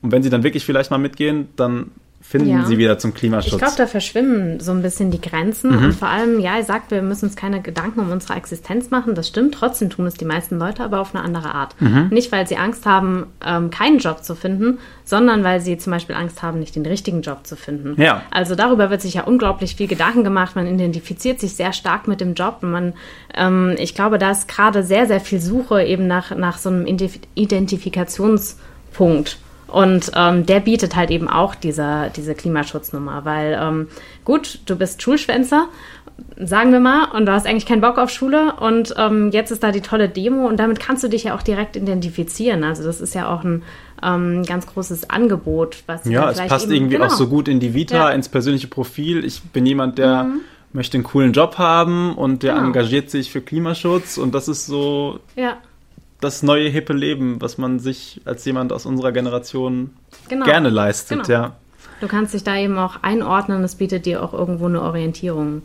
Und 0.00 0.12
wenn 0.12 0.22
sie 0.22 0.30
dann 0.30 0.42
wirklich 0.42 0.64
vielleicht 0.64 0.90
mal 0.90 0.98
mitgehen, 0.98 1.48
dann 1.56 1.92
finden 2.22 2.48
ja. 2.48 2.64
sie 2.64 2.78
wieder 2.78 2.98
zum 2.98 3.12
Klimaschutz. 3.12 3.52
Ich 3.52 3.58
glaube, 3.58 3.74
da 3.76 3.86
verschwimmen 3.86 4.58
so 4.60 4.70
ein 4.70 4.80
bisschen 4.80 5.10
die 5.10 5.20
Grenzen. 5.20 5.76
Mhm. 5.76 5.84
Und 5.84 5.92
vor 5.92 6.08
allem, 6.08 6.40
ja, 6.40 6.56
ihr 6.56 6.64
sagt, 6.64 6.92
wir 6.92 7.02
müssen 7.02 7.26
uns 7.26 7.36
keine 7.36 7.60
Gedanken 7.60 8.00
um 8.00 8.10
unsere 8.10 8.32
Existenz 8.34 8.90
machen. 8.90 9.14
Das 9.14 9.28
stimmt. 9.28 9.54
Trotzdem 9.54 9.90
tun 9.90 10.06
es 10.06 10.14
die 10.14 10.24
meisten 10.24 10.58
Leute, 10.58 10.82
aber 10.84 11.00
auf 11.00 11.14
eine 11.14 11.22
andere 11.24 11.54
Art. 11.54 11.78
Mhm. 11.80 12.08
Nicht, 12.10 12.32
weil 12.32 12.46
sie 12.46 12.56
Angst 12.56 12.86
haben, 12.86 13.26
ähm, 13.44 13.68
keinen 13.70 13.98
Job 13.98 14.24
zu 14.24 14.36
finden, 14.36 14.78
sondern 15.04 15.42
weil 15.42 15.60
sie 15.60 15.76
zum 15.76 15.90
Beispiel 15.90 16.14
Angst 16.14 16.42
haben, 16.42 16.60
nicht 16.60 16.76
den 16.76 16.86
richtigen 16.86 17.22
Job 17.22 17.44
zu 17.44 17.56
finden. 17.56 18.00
Ja. 18.00 18.22
Also 18.30 18.54
darüber 18.54 18.88
wird 18.88 19.02
sich 19.02 19.14
ja 19.14 19.24
unglaublich 19.24 19.74
viel 19.74 19.88
Gedanken 19.88 20.22
gemacht. 20.22 20.54
Man 20.54 20.68
identifiziert 20.68 21.40
sich 21.40 21.54
sehr 21.54 21.72
stark 21.72 22.06
mit 22.06 22.20
dem 22.20 22.34
Job. 22.34 22.58
Und 22.62 22.70
man, 22.70 22.92
ähm, 23.34 23.74
ich 23.78 23.96
glaube, 23.96 24.18
da 24.18 24.30
ist 24.30 24.46
gerade 24.46 24.84
sehr, 24.84 25.06
sehr 25.06 25.20
viel 25.20 25.40
Suche 25.40 25.82
eben 25.82 26.06
nach, 26.06 26.36
nach 26.36 26.58
so 26.58 26.68
einem 26.70 26.86
Identifikationspunkt. 26.86 29.38
Und 29.72 30.12
ähm, 30.14 30.44
der 30.44 30.60
bietet 30.60 30.96
halt 30.96 31.10
eben 31.10 31.28
auch 31.28 31.54
diese, 31.54 32.10
diese 32.14 32.34
Klimaschutznummer, 32.34 33.24
weil 33.24 33.58
ähm, 33.60 33.88
gut, 34.24 34.60
du 34.66 34.76
bist 34.76 35.00
Schulschwänzer, 35.00 35.68
sagen 36.38 36.72
wir 36.72 36.80
mal, 36.80 37.06
und 37.06 37.24
du 37.24 37.32
hast 37.32 37.46
eigentlich 37.46 37.64
keinen 37.64 37.80
Bock 37.80 37.96
auf 37.96 38.10
Schule 38.10 38.54
und 38.60 38.94
ähm, 38.98 39.30
jetzt 39.32 39.50
ist 39.50 39.62
da 39.62 39.72
die 39.72 39.80
tolle 39.80 40.10
Demo 40.10 40.46
und 40.46 40.58
damit 40.58 40.78
kannst 40.78 41.02
du 41.04 41.08
dich 41.08 41.24
ja 41.24 41.34
auch 41.34 41.42
direkt 41.42 41.76
identifizieren. 41.76 42.64
Also 42.64 42.84
das 42.84 43.00
ist 43.00 43.14
ja 43.14 43.34
auch 43.34 43.44
ein 43.44 43.62
ähm, 44.02 44.42
ganz 44.44 44.66
großes 44.66 45.08
Angebot, 45.08 45.84
was 45.86 46.04
ja, 46.04 46.30
es 46.30 46.38
passt 46.46 46.66
eben, 46.66 46.74
irgendwie 46.74 46.96
genau. 46.96 47.06
auch 47.06 47.10
so 47.10 47.28
gut 47.28 47.48
in 47.48 47.58
die 47.58 47.72
Vita, 47.72 47.96
ja. 47.96 48.10
ins 48.10 48.28
persönliche 48.28 48.68
Profil. 48.68 49.24
Ich 49.24 49.40
bin 49.42 49.64
jemand, 49.64 49.96
der 49.96 50.24
mhm. 50.24 50.40
möchte 50.74 50.98
einen 50.98 51.04
coolen 51.04 51.32
Job 51.32 51.56
haben 51.56 52.14
und 52.14 52.42
der 52.42 52.54
genau. 52.54 52.66
engagiert 52.66 53.08
sich 53.08 53.30
für 53.30 53.40
Klimaschutz 53.40 54.18
und 54.18 54.34
das 54.34 54.48
ist 54.48 54.66
so 54.66 55.20
ja 55.34 55.56
das 56.22 56.42
neue 56.42 56.68
hippe 56.68 56.92
Leben, 56.92 57.40
was 57.40 57.58
man 57.58 57.78
sich 57.78 58.20
als 58.24 58.44
jemand 58.44 58.72
aus 58.72 58.86
unserer 58.86 59.12
Generation 59.12 59.90
genau. 60.28 60.44
gerne 60.44 60.70
leistet, 60.70 61.24
genau. 61.26 61.38
ja. 61.38 61.56
Du 62.00 62.08
kannst 62.08 62.34
dich 62.34 62.44
da 62.44 62.56
eben 62.56 62.78
auch 62.78 63.02
einordnen, 63.02 63.62
es 63.64 63.74
bietet 63.74 64.06
dir 64.06 64.22
auch 64.22 64.32
irgendwo 64.32 64.66
eine 64.66 64.82
Orientierung. 64.82 65.62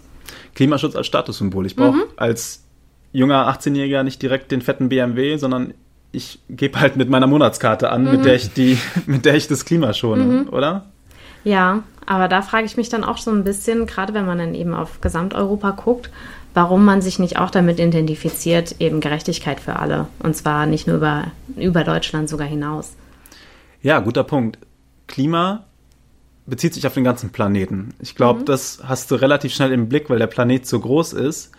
Klimaschutz 0.55 0.95
als 0.95 1.07
Statussymbol. 1.07 1.65
Ich 1.65 1.75
brauche 1.75 1.97
mhm. 1.97 2.03
als 2.15 2.63
junger 3.11 3.47
18-Jähriger 3.49 4.03
nicht 4.03 4.21
direkt 4.21 4.51
den 4.51 4.61
fetten 4.61 4.89
BMW, 4.89 5.37
sondern 5.37 5.73
ich 6.11 6.39
gebe 6.49 6.79
halt 6.79 6.95
mit 6.95 7.09
meiner 7.09 7.27
Monatskarte 7.27 7.89
an, 7.91 8.03
mhm. 8.03 8.11
mit 8.11 8.25
der 8.25 8.35
ich 8.35 8.53
die, 8.53 8.77
mit 9.05 9.25
der 9.25 9.35
ich 9.35 9.47
das 9.47 9.65
Klima 9.65 9.93
schone, 9.93 10.23
mhm. 10.23 10.49
oder? 10.49 10.85
Ja, 11.43 11.83
aber 12.05 12.27
da 12.27 12.41
frage 12.41 12.65
ich 12.65 12.77
mich 12.77 12.89
dann 12.89 13.03
auch 13.03 13.17
so 13.17 13.31
ein 13.31 13.43
bisschen, 13.43 13.85
gerade 13.85 14.13
wenn 14.13 14.25
man 14.25 14.37
dann 14.37 14.55
eben 14.55 14.73
auf 14.73 15.01
Gesamteuropa 15.01 15.71
guckt, 15.71 16.09
warum 16.57 16.83
man 16.83 17.03
sich 17.03 17.19
nicht 17.19 17.37
auch 17.37 17.51
damit 17.51 17.77
identifiziert, 17.77 18.77
eben 18.79 18.99
Gerechtigkeit 18.99 19.59
für 19.59 19.75
alle. 19.75 20.07
Und 20.17 20.35
zwar 20.35 20.65
nicht 20.65 20.87
nur 20.87 20.95
über, 20.97 21.25
über 21.55 21.83
Deutschland 21.83 22.29
sogar 22.29 22.47
hinaus. 22.47 22.95
Ja, 23.83 23.99
guter 23.99 24.23
Punkt. 24.23 24.57
Klima 25.05 25.65
bezieht 26.47 26.73
sich 26.73 26.87
auf 26.87 26.95
den 26.95 27.03
ganzen 27.03 27.29
Planeten. 27.29 27.93
Ich 27.99 28.15
glaube, 28.15 28.39
mhm. 28.39 28.45
das 28.45 28.79
hast 28.83 29.11
du 29.11 29.15
relativ 29.15 29.53
schnell 29.53 29.71
im 29.71 29.87
Blick, 29.87 30.09
weil 30.09 30.17
der 30.17 30.25
Planet 30.25 30.65
so 30.65 30.79
groß 30.79 31.13
ist. 31.13 31.51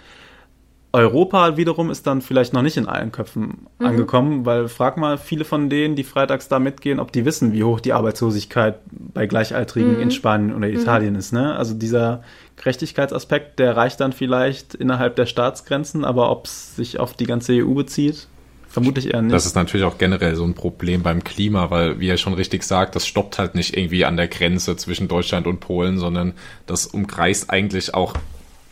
Europa 0.92 1.56
wiederum 1.56 1.90
ist 1.90 2.08
dann 2.08 2.20
vielleicht 2.20 2.52
noch 2.52 2.62
nicht 2.62 2.76
in 2.76 2.88
allen 2.88 3.12
Köpfen 3.12 3.68
mhm. 3.78 3.86
angekommen, 3.86 4.46
weil 4.46 4.66
frag 4.66 4.96
mal 4.96 5.16
viele 5.16 5.44
von 5.44 5.70
denen, 5.70 5.94
die 5.94 6.02
freitags 6.02 6.48
da 6.48 6.58
mitgehen, 6.58 6.98
ob 6.98 7.12
die 7.12 7.24
wissen, 7.24 7.52
wie 7.52 7.62
hoch 7.62 7.78
die 7.78 7.92
Arbeitslosigkeit 7.92 8.80
bei 8.90 9.28
Gleichaltrigen 9.28 9.94
mhm. 9.94 10.00
in 10.00 10.10
Spanien 10.10 10.56
oder 10.56 10.66
mhm. 10.66 10.74
Italien 10.74 11.14
ist. 11.14 11.32
Ne? 11.32 11.54
Also 11.54 11.74
dieser 11.74 12.24
Gerechtigkeitsaspekt, 12.58 13.58
der 13.58 13.76
reicht 13.76 14.00
dann 14.00 14.12
vielleicht 14.12 14.74
innerhalb 14.74 15.16
der 15.16 15.26
Staatsgrenzen, 15.26 16.04
aber 16.04 16.30
ob 16.30 16.46
es 16.46 16.76
sich 16.76 16.98
auf 16.98 17.14
die 17.14 17.26
ganze 17.26 17.52
EU 17.52 17.74
bezieht, 17.74 18.26
vermutlich 18.68 19.12
eher 19.12 19.22
nicht. 19.22 19.32
Das 19.32 19.46
ist 19.46 19.54
natürlich 19.54 19.86
auch 19.86 19.96
generell 19.98 20.34
so 20.34 20.44
ein 20.44 20.54
Problem 20.54 21.02
beim 21.02 21.24
Klima, 21.24 21.70
weil, 21.70 22.00
wie 22.00 22.08
er 22.08 22.16
schon 22.16 22.34
richtig 22.34 22.64
sagt, 22.64 22.96
das 22.96 23.06
stoppt 23.06 23.38
halt 23.38 23.54
nicht 23.54 23.76
irgendwie 23.76 24.04
an 24.04 24.16
der 24.16 24.28
Grenze 24.28 24.76
zwischen 24.76 25.08
Deutschland 25.08 25.46
und 25.46 25.60
Polen, 25.60 25.98
sondern 25.98 26.34
das 26.66 26.86
umkreist 26.86 27.50
eigentlich 27.50 27.94
auch 27.94 28.14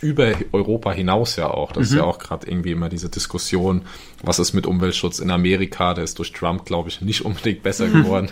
über 0.01 0.33
Europa 0.53 0.93
hinaus 0.93 1.37
ja 1.37 1.49
auch. 1.49 1.73
Das 1.73 1.89
mhm. 1.89 1.95
ist 1.95 1.95
ja 1.95 2.05
auch 2.05 2.19
gerade 2.19 2.47
irgendwie 2.47 2.73
immer 2.73 2.89
diese 2.89 3.09
Diskussion, 3.09 3.83
was 4.23 4.39
ist 4.39 4.53
mit 4.53 4.67
Umweltschutz 4.67 5.21
in 5.21 5.31
Amerika, 5.31 5.95
der 5.95 6.05
ist 6.05 6.19
durch 6.19 6.33
Trump, 6.33 6.67
glaube 6.67 6.89
ich, 6.89 7.01
nicht 7.01 7.25
unbedingt 7.25 7.63
besser 7.63 7.87
mhm. 7.87 7.93
geworden. 8.03 8.31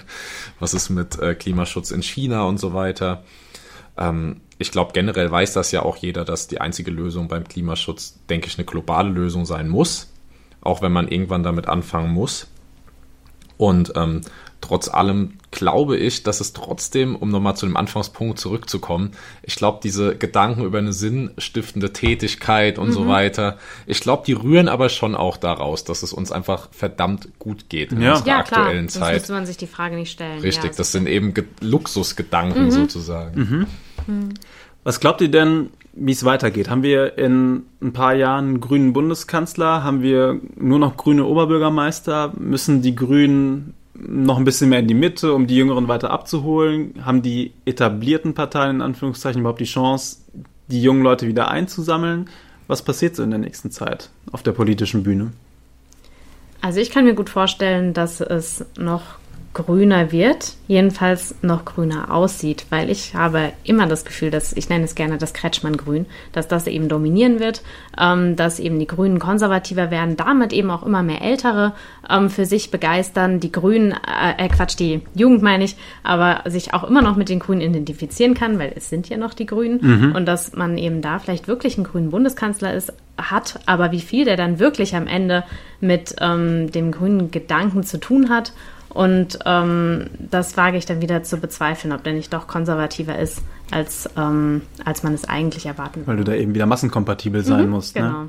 Was 0.60 0.74
ist 0.74 0.90
mit 0.90 1.18
äh, 1.18 1.34
Klimaschutz 1.34 1.90
in 1.90 2.02
China 2.02 2.42
und 2.44 2.58
so 2.58 2.74
weiter. 2.74 3.24
Ähm, 3.96 4.40
ich 4.64 4.70
glaube, 4.70 4.92
generell 4.94 5.30
weiß 5.30 5.52
das 5.52 5.72
ja 5.72 5.82
auch 5.82 5.96
jeder, 5.96 6.24
dass 6.24 6.48
die 6.48 6.58
einzige 6.58 6.90
Lösung 6.90 7.28
beim 7.28 7.44
Klimaschutz, 7.44 8.18
denke 8.30 8.46
ich, 8.46 8.56
eine 8.56 8.64
globale 8.64 9.10
Lösung 9.10 9.44
sein 9.44 9.68
muss. 9.68 10.10
Auch 10.62 10.80
wenn 10.80 10.90
man 10.90 11.06
irgendwann 11.06 11.42
damit 11.42 11.68
anfangen 11.68 12.10
muss. 12.10 12.48
Und 13.58 13.92
ähm, 13.94 14.22
trotz 14.62 14.88
allem 14.88 15.34
glaube 15.50 15.98
ich, 15.98 16.22
dass 16.22 16.40
es 16.40 16.54
trotzdem, 16.54 17.14
um 17.14 17.28
nochmal 17.28 17.56
zu 17.56 17.66
dem 17.66 17.76
Anfangspunkt 17.76 18.40
zurückzukommen, 18.40 19.10
ich 19.42 19.56
glaube, 19.56 19.80
diese 19.82 20.16
Gedanken 20.16 20.64
über 20.64 20.78
eine 20.78 20.94
sinnstiftende 20.94 21.92
Tätigkeit 21.92 22.78
und 22.78 22.88
mhm. 22.88 22.92
so 22.92 23.06
weiter, 23.06 23.58
ich 23.86 24.00
glaube, 24.00 24.22
die 24.26 24.32
rühren 24.32 24.68
aber 24.68 24.88
schon 24.88 25.14
auch 25.14 25.36
daraus, 25.36 25.84
dass 25.84 26.02
es 26.02 26.14
uns 26.14 26.32
einfach 26.32 26.70
verdammt 26.72 27.28
gut 27.38 27.68
geht 27.68 27.92
in 27.92 28.00
ja. 28.00 28.12
unserer 28.12 28.28
ja, 28.28 28.38
aktuellen 28.38 28.86
klar. 28.86 28.88
Zeit. 28.88 29.00
Sonst 29.00 29.12
müsste 29.12 29.32
man 29.34 29.46
sich 29.46 29.56
die 29.58 29.66
Frage 29.66 29.96
nicht 29.96 30.10
stellen. 30.10 30.40
Richtig, 30.40 30.70
ja, 30.70 30.76
das 30.78 30.90
sind 30.90 31.06
eben 31.06 31.34
Ge 31.34 31.44
Luxusgedanken 31.60 32.64
mhm. 32.64 32.70
sozusagen. 32.70 33.38
Mhm. 33.38 33.66
Mhm. 34.06 34.34
Was 34.84 35.00
glaubt 35.00 35.22
ihr 35.22 35.30
denn, 35.30 35.70
wie 35.94 36.12
es 36.12 36.24
weitergeht? 36.24 36.68
Haben 36.68 36.82
wir 36.82 37.16
in 37.16 37.62
ein 37.80 37.92
paar 37.92 38.14
Jahren 38.14 38.46
einen 38.46 38.60
grünen 38.60 38.92
Bundeskanzler? 38.92 39.82
Haben 39.82 40.02
wir 40.02 40.40
nur 40.56 40.78
noch 40.78 40.96
grüne 40.96 41.24
Oberbürgermeister? 41.24 42.32
Müssen 42.38 42.82
die 42.82 42.94
Grünen 42.94 43.74
noch 43.94 44.38
ein 44.38 44.44
bisschen 44.44 44.70
mehr 44.70 44.80
in 44.80 44.88
die 44.88 44.94
Mitte, 44.94 45.32
um 45.32 45.46
die 45.46 45.56
Jüngeren 45.56 45.88
weiter 45.88 46.10
abzuholen? 46.10 46.94
Haben 47.04 47.22
die 47.22 47.52
etablierten 47.64 48.34
Parteien 48.34 48.76
in 48.76 48.82
Anführungszeichen 48.82 49.40
überhaupt 49.40 49.60
die 49.60 49.64
Chance, 49.64 50.18
die 50.66 50.82
jungen 50.82 51.02
Leute 51.02 51.26
wieder 51.28 51.48
einzusammeln? 51.48 52.28
Was 52.66 52.82
passiert 52.82 53.14
so 53.14 53.22
in 53.22 53.30
der 53.30 53.38
nächsten 53.38 53.70
Zeit 53.70 54.10
auf 54.32 54.42
der 54.42 54.52
politischen 54.52 55.02
Bühne? 55.02 55.32
Also 56.60 56.80
ich 56.80 56.90
kann 56.90 57.04
mir 57.04 57.14
gut 57.14 57.30
vorstellen, 57.30 57.92
dass 57.92 58.20
es 58.20 58.64
noch 58.78 59.02
grüner 59.54 60.10
wird, 60.10 60.54
jedenfalls 60.66 61.36
noch 61.40 61.64
grüner 61.64 62.12
aussieht, 62.12 62.66
weil 62.70 62.90
ich 62.90 63.14
habe 63.14 63.52
immer 63.62 63.86
das 63.86 64.04
Gefühl, 64.04 64.30
dass 64.30 64.52
ich 64.52 64.68
nenne 64.68 64.84
es 64.84 64.96
gerne 64.96 65.16
das 65.16 65.32
Kretschmann-Grün, 65.32 66.06
dass 66.32 66.48
das 66.48 66.66
eben 66.66 66.88
dominieren 66.88 67.38
wird, 67.38 67.62
ähm, 67.98 68.34
dass 68.34 68.58
eben 68.58 68.80
die 68.80 68.86
Grünen 68.86 69.20
konservativer 69.20 69.92
werden, 69.92 70.16
damit 70.16 70.52
eben 70.52 70.70
auch 70.70 70.82
immer 70.82 71.04
mehr 71.04 71.22
Ältere 71.22 71.72
ähm, 72.10 72.30
für 72.30 72.46
sich 72.46 72.72
begeistern, 72.72 73.38
die 73.38 73.52
Grünen, 73.52 73.92
äh, 73.92 74.44
äh, 74.44 74.48
Quatsch, 74.48 74.76
die 74.78 75.02
Jugend 75.14 75.42
meine 75.42 75.64
ich, 75.64 75.76
aber 76.02 76.42
sich 76.50 76.74
auch 76.74 76.84
immer 76.84 77.00
noch 77.00 77.16
mit 77.16 77.28
den 77.28 77.38
Grünen 77.38 77.60
identifizieren 77.60 78.34
kann, 78.34 78.58
weil 78.58 78.72
es 78.74 78.90
sind 78.90 79.08
ja 79.08 79.16
noch 79.16 79.34
die 79.34 79.46
Grünen 79.46 79.78
mhm. 79.80 80.16
und 80.16 80.26
dass 80.26 80.54
man 80.54 80.76
eben 80.76 81.00
da 81.00 81.20
vielleicht 81.20 81.46
wirklich 81.46 81.76
einen 81.76 81.86
grünen 81.86 82.10
Bundeskanzler 82.10 82.74
ist, 82.74 82.92
hat, 83.16 83.60
aber 83.66 83.92
wie 83.92 84.00
viel 84.00 84.24
der 84.24 84.36
dann 84.36 84.58
wirklich 84.58 84.96
am 84.96 85.06
Ende 85.06 85.44
mit 85.80 86.16
ähm, 86.20 86.72
dem 86.72 86.90
grünen 86.90 87.30
Gedanken 87.30 87.84
zu 87.84 88.00
tun 88.00 88.28
hat 88.28 88.52
und 88.94 89.40
ähm, 89.44 90.06
das 90.18 90.56
wage 90.56 90.78
ich 90.78 90.86
dann 90.86 91.02
wieder 91.02 91.24
zu 91.24 91.38
bezweifeln, 91.38 91.92
ob 91.92 92.04
der 92.04 92.12
nicht 92.12 92.32
doch 92.32 92.46
konservativer 92.46 93.18
ist, 93.18 93.42
als, 93.72 94.08
ähm, 94.16 94.62
als 94.84 95.02
man 95.02 95.14
es 95.14 95.24
eigentlich 95.24 95.66
erwarten 95.66 96.00
würde. 96.00 96.06
Weil 96.06 96.16
du 96.18 96.24
da 96.24 96.34
eben 96.34 96.54
wieder 96.54 96.66
massenkompatibel 96.66 97.44
sein 97.44 97.64
mhm, 97.64 97.70
musst. 97.70 97.96
Ne? 97.96 98.02
Genau. 98.02 98.22
Ne? 98.22 98.28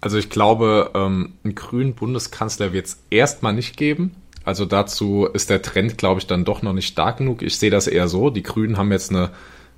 Also 0.00 0.18
ich 0.18 0.28
glaube, 0.28 0.90
ähm, 0.94 1.34
einen 1.44 1.54
grünen 1.54 1.94
Bundeskanzler 1.94 2.72
wird 2.72 2.86
es 2.86 2.98
erstmal 3.10 3.52
nicht 3.52 3.76
geben. 3.76 4.14
Also 4.44 4.64
dazu 4.64 5.26
ist 5.32 5.50
der 5.50 5.62
Trend, 5.62 5.98
glaube 5.98 6.20
ich, 6.20 6.26
dann 6.26 6.44
doch 6.44 6.62
noch 6.62 6.72
nicht 6.72 6.88
stark 6.88 7.18
genug. 7.18 7.42
Ich 7.42 7.56
sehe 7.58 7.70
das 7.70 7.86
eher 7.86 8.08
so. 8.08 8.30
Die 8.30 8.42
Grünen 8.42 8.78
haben 8.78 8.90
jetzt 8.90 9.10
eine 9.10 9.30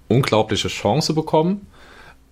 unglaubliche 0.08 0.68
Chance 0.68 1.12
bekommen. 1.12 1.66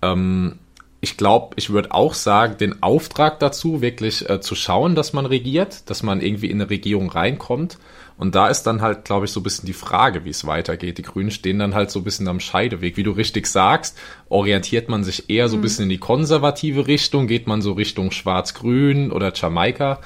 Ähm, 0.01 0.57
ich 0.99 1.17
glaube, 1.17 1.55
ich 1.57 1.69
würde 1.69 1.91
auch 1.91 2.13
sagen, 2.13 2.57
den 2.57 2.81
Auftrag 2.81 3.39
dazu, 3.39 3.81
wirklich 3.81 4.27
äh, 4.29 4.41
zu 4.41 4.55
schauen, 4.55 4.95
dass 4.95 5.13
man 5.13 5.25
regiert, 5.25 5.89
dass 5.89 6.01
man 6.01 6.21
irgendwie 6.21 6.49
in 6.49 6.59
eine 6.59 6.69
Regierung 6.69 7.09
reinkommt. 7.09 7.77
Und 8.17 8.33
da 8.33 8.47
ist 8.47 8.63
dann 8.63 8.81
halt, 8.81 9.05
glaube 9.05 9.25
ich, 9.25 9.31
so 9.31 9.41
ein 9.41 9.43
bisschen 9.43 9.67
die 9.67 9.73
Frage, 9.73 10.25
wie 10.25 10.31
es 10.31 10.47
weitergeht. 10.47 10.97
Die 10.97 11.03
Grünen 11.03 11.29
stehen 11.29 11.59
dann 11.59 11.75
halt 11.75 11.91
so 11.91 11.99
ein 11.99 12.03
bisschen 12.03 12.27
am 12.27 12.39
Scheideweg. 12.39 12.97
Wie 12.97 13.03
du 13.03 13.11
richtig 13.11 13.45
sagst, 13.45 13.95
orientiert 14.27 14.89
man 14.89 15.03
sich 15.03 15.29
eher 15.29 15.49
so 15.49 15.55
ein 15.55 15.59
mhm. 15.59 15.61
bisschen 15.61 15.83
in 15.83 15.89
die 15.89 15.99
konservative 15.99 16.87
Richtung, 16.87 17.27
geht 17.27 17.45
man 17.45 17.61
so 17.61 17.73
Richtung 17.73 18.09
Schwarz-Grün 18.09 19.11
oder 19.11 19.33
Jamaika 19.35 19.99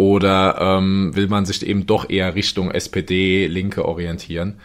oder 0.00 0.56
ähm, 0.58 1.14
will 1.14 1.28
man 1.28 1.44
sich 1.44 1.66
eben 1.66 1.84
doch 1.84 2.08
eher 2.08 2.34
Richtung 2.34 2.70
SPD, 2.70 3.46
Linke 3.46 3.84
orientieren? 3.84 4.58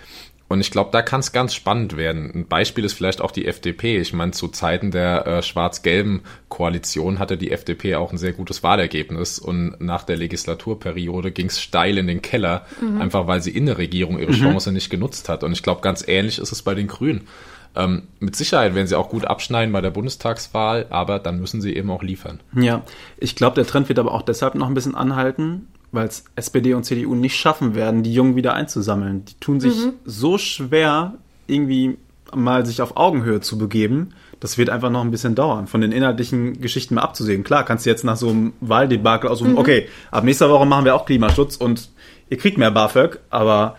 Und 0.48 0.62
ich 0.62 0.70
glaube, 0.70 0.92
da 0.92 1.02
kann 1.02 1.22
es 1.22 1.32
ganz 1.32 1.56
spannend 1.56 1.98
werden. 1.98 2.32
Ein 2.34 2.48
Beispiel 2.48 2.86
ist 2.86 2.94
vielleicht 2.94 3.20
auch 3.20 3.32
die 3.32 3.48
FDP. 3.48 3.98
Ich 3.98 4.14
meine, 4.14 4.32
zu 4.32 4.48
Zeiten 4.48 4.92
der 4.92 5.26
äh, 5.26 5.42
schwarz-gelben 5.42 6.22
Koalition 6.50 7.18
hatte 7.18 7.36
die 7.36 7.52
FDP 7.52 7.96
auch 7.96 8.12
ein 8.12 8.20
sehr 8.20 8.34
gutes 8.34 8.62
Wahlergebnis. 8.62 9.40
Und 9.40 9.82
nach 9.82 10.04
der 10.04 10.18
Legislaturperiode 10.18 11.32
ging 11.32 11.48
es 11.48 11.60
steil 11.60 11.98
in 11.98 12.06
den 12.06 12.22
Keller, 12.22 12.66
mhm. 12.80 13.02
einfach 13.02 13.26
weil 13.26 13.42
sie 13.42 13.52
in 13.52 13.66
der 13.66 13.80
Regierung 13.80 14.20
ihre 14.20 14.34
mhm. 14.34 14.42
Chance 14.42 14.72
nicht 14.72 14.92
genutzt 14.92 15.30
hat. 15.30 15.44
Und 15.44 15.52
ich 15.52 15.64
glaube, 15.64 15.82
ganz 15.82 16.08
ähnlich 16.08 16.38
ist 16.38 16.52
es 16.52 16.62
bei 16.62 16.76
den 16.76 16.88
Grünen. 16.88 17.28
Ähm, 17.76 18.04
mit 18.20 18.36
Sicherheit 18.36 18.74
werden 18.76 18.88
sie 18.88 18.96
auch 18.96 19.10
gut 19.10 19.26
abschneiden 19.26 19.74
bei 19.74 19.82
der 19.82 19.92
Bundestagswahl, 19.92 20.86
aber 20.92 21.20
dann 21.20 21.40
müssen 21.40 21.60
sie 21.60 21.76
eben 21.76 21.90
auch 21.90 22.04
liefern. 22.04 22.40
Ja, 22.54 22.84
ich 23.18 23.36
glaube, 23.36 23.56
der 23.56 23.66
Trend 23.66 23.90
wird 23.90 24.00
aber 24.00 24.14
auch 24.14 24.22
deshalb 24.22 24.56
noch 24.56 24.68
ein 24.68 24.74
bisschen 24.74 24.96
anhalten, 24.96 25.68
weil 25.92 26.08
es 26.08 26.26
SPD 26.36 26.74
und 26.74 26.84
CDU 26.84 27.16
nicht 27.16 27.36
schaffen 27.36 27.76
werden, 27.76 28.04
die 28.04 28.14
Jungen 28.14 28.36
wieder 28.36 28.54
einzusammeln. 28.54 29.26
Die 29.26 29.36
tun 29.40 29.60
sich 29.60 29.76
mhm. 29.78 29.94
so 30.06 30.38
schwer, 30.38 31.14
irgendwie 31.48 31.98
mal 32.34 32.66
sich 32.66 32.82
auf 32.82 32.98
Augenhöhe 32.98 33.42
zu 33.42 33.58
begeben. 33.58 34.10
Das 34.40 34.58
wird 34.58 34.70
einfach 34.70 34.90
noch 34.90 35.02
ein 35.02 35.12
bisschen 35.12 35.36
dauern, 35.36 35.68
von 35.68 35.82
den 35.82 35.92
inhaltlichen 35.92 36.60
Geschichten 36.60 36.96
mal 36.96 37.02
abzusehen. 37.02 37.44
Klar, 37.44 37.64
kannst 37.64 37.86
du 37.86 37.90
jetzt 37.90 38.04
nach 38.04 38.18
so 38.18 38.30
einem 38.30 38.54
Wahldebakel 38.60 39.30
aussuchen, 39.30 39.54
mhm. 39.54 39.58
okay, 39.58 39.88
ab 40.12 40.24
nächster 40.24 40.50
Woche 40.50 40.66
machen 40.66 40.86
wir 40.86 40.96
auch 40.96 41.06
Klimaschutz 41.06 41.56
und 41.56 41.90
ihr 42.30 42.38
kriegt 42.38 42.58
mehr 42.58 42.72
BAföG, 42.72 43.20
aber 43.30 43.78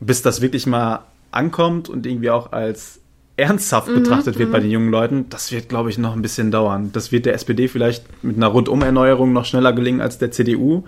bis 0.00 0.22
das 0.22 0.40
wirklich 0.40 0.66
mal 0.66 1.00
ankommt 1.30 1.88
und 1.88 2.06
irgendwie 2.06 2.30
auch 2.30 2.52
als 2.52 3.00
ernsthaft 3.36 3.88
mhm, 3.88 3.94
betrachtet 3.94 4.38
wird 4.38 4.52
bei 4.52 4.58
mhm. 4.58 4.62
den 4.62 4.70
jungen 4.70 4.90
Leuten, 4.90 5.26
das 5.28 5.50
wird, 5.50 5.68
glaube 5.68 5.90
ich, 5.90 5.98
noch 5.98 6.14
ein 6.14 6.22
bisschen 6.22 6.50
dauern. 6.50 6.90
Das 6.92 7.10
wird 7.10 7.26
der 7.26 7.34
SPD 7.34 7.68
vielleicht 7.68 8.04
mit 8.22 8.36
einer 8.36 8.46
Rundumerneuerung 8.46 9.32
noch 9.32 9.44
schneller 9.44 9.72
gelingen 9.72 10.00
als 10.00 10.18
der 10.18 10.30
CDU. 10.30 10.84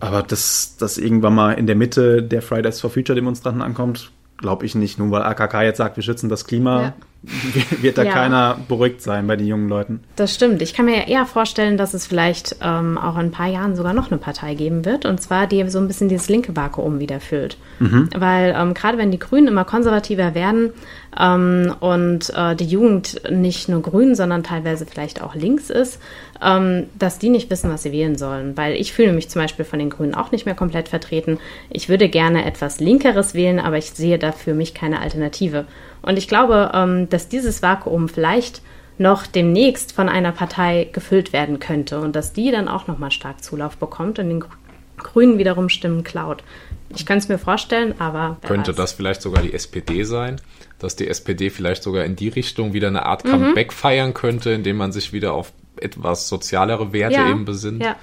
Aber 0.00 0.22
dass 0.22 0.76
das 0.78 0.98
irgendwann 0.98 1.34
mal 1.34 1.52
in 1.52 1.66
der 1.66 1.76
Mitte 1.76 2.22
der 2.22 2.42
Fridays 2.42 2.80
for 2.80 2.90
Future 2.90 3.14
Demonstranten 3.14 3.62
ankommt, 3.62 4.10
glaube 4.36 4.66
ich 4.66 4.74
nicht. 4.74 4.98
Nur 4.98 5.10
weil 5.10 5.22
AKK 5.22 5.62
jetzt 5.62 5.78
sagt, 5.78 5.96
wir 5.96 6.02
schützen 6.02 6.28
das 6.28 6.46
Klima, 6.46 6.82
ja. 6.82 6.94
Wird 7.80 7.98
da 7.98 8.04
ja. 8.04 8.12
keiner 8.12 8.58
beruhigt 8.68 9.02
sein 9.02 9.26
bei 9.26 9.36
den 9.36 9.46
jungen 9.46 9.68
Leuten. 9.68 10.00
Das 10.16 10.34
stimmt. 10.34 10.62
Ich 10.62 10.74
kann 10.74 10.86
mir 10.86 10.96
ja 10.96 11.06
eher 11.06 11.26
vorstellen, 11.26 11.76
dass 11.76 11.94
es 11.94 12.06
vielleicht 12.06 12.56
ähm, 12.62 12.98
auch 12.98 13.14
in 13.14 13.26
ein 13.26 13.30
paar 13.30 13.48
Jahren 13.48 13.76
sogar 13.76 13.94
noch 13.94 14.10
eine 14.10 14.18
Partei 14.18 14.54
geben 14.54 14.84
wird. 14.84 15.04
Und 15.04 15.20
zwar, 15.20 15.46
die 15.46 15.68
so 15.68 15.78
ein 15.78 15.88
bisschen 15.88 16.08
dieses 16.08 16.28
linke 16.28 16.54
Vakuum 16.54 17.00
wieder 17.00 17.20
füllt. 17.20 17.56
Mhm. 17.78 18.08
Weil 18.16 18.54
ähm, 18.56 18.74
gerade 18.74 18.98
wenn 18.98 19.10
die 19.10 19.18
Grünen 19.18 19.48
immer 19.48 19.64
konservativer 19.64 20.34
werden 20.34 20.70
ähm, 21.18 21.74
und 21.80 22.32
äh, 22.34 22.54
die 22.54 22.66
Jugend 22.66 23.20
nicht 23.30 23.68
nur 23.68 23.82
grün, 23.82 24.14
sondern 24.14 24.42
teilweise 24.42 24.86
vielleicht 24.86 25.22
auch 25.22 25.34
links 25.34 25.70
ist, 25.70 26.00
ähm, 26.42 26.84
dass 26.98 27.18
die 27.18 27.30
nicht 27.30 27.50
wissen, 27.50 27.70
was 27.70 27.82
sie 27.82 27.92
wählen 27.92 28.16
sollen. 28.16 28.56
Weil 28.56 28.74
ich 28.74 28.92
fühle 28.92 29.12
mich 29.12 29.28
zum 29.28 29.42
Beispiel 29.42 29.64
von 29.64 29.78
den 29.78 29.90
Grünen 29.90 30.14
auch 30.14 30.32
nicht 30.32 30.46
mehr 30.46 30.54
komplett 30.54 30.88
vertreten. 30.88 31.38
Ich 31.70 31.88
würde 31.88 32.08
gerne 32.08 32.44
etwas 32.44 32.80
Linkeres 32.80 33.34
wählen, 33.34 33.58
aber 33.58 33.78
ich 33.78 33.90
sehe 33.90 34.18
da 34.18 34.32
für 34.32 34.54
mich 34.54 34.74
keine 34.74 35.00
Alternative. 35.00 35.66
Und 36.06 36.16
ich 36.16 36.28
glaube, 36.28 36.70
ähm, 36.72 37.08
dass 37.10 37.28
dieses 37.28 37.62
Vakuum 37.62 38.08
vielleicht 38.08 38.62
noch 38.96 39.26
demnächst 39.26 39.92
von 39.92 40.08
einer 40.08 40.32
Partei 40.32 40.88
gefüllt 40.92 41.32
werden 41.32 41.58
könnte 41.58 42.00
und 42.00 42.16
dass 42.16 42.32
die 42.32 42.50
dann 42.50 42.68
auch 42.68 42.86
nochmal 42.86 43.10
stark 43.10 43.44
Zulauf 43.44 43.76
bekommt 43.76 44.18
und 44.18 44.28
den 44.28 44.44
Grünen 44.96 45.36
wiederum 45.36 45.68
Stimmen 45.68 46.04
klaut. 46.04 46.42
Ich 46.94 47.04
könnte 47.04 47.24
es 47.24 47.28
mir 47.28 47.38
vorstellen, 47.38 47.94
aber. 47.98 48.38
Könnte 48.46 48.70
weiß. 48.70 48.76
das 48.76 48.92
vielleicht 48.92 49.20
sogar 49.20 49.42
die 49.42 49.52
SPD 49.52 50.04
sein? 50.04 50.40
Dass 50.78 50.96
die 50.96 51.08
SPD 51.08 51.50
vielleicht 51.50 51.82
sogar 51.82 52.04
in 52.04 52.16
die 52.16 52.28
Richtung 52.28 52.72
wieder 52.72 52.88
eine 52.88 53.04
Art 53.04 53.24
Comeback 53.24 53.72
mhm. 53.72 53.74
feiern 53.74 54.14
könnte, 54.14 54.50
indem 54.50 54.76
man 54.76 54.92
sich 54.92 55.12
wieder 55.12 55.32
auf 55.32 55.52
etwas 55.78 56.28
sozialere 56.28 56.92
Werte 56.92 57.16
ja, 57.16 57.28
eben 57.28 57.44
besinnt? 57.44 57.82
Ja. 57.82 57.96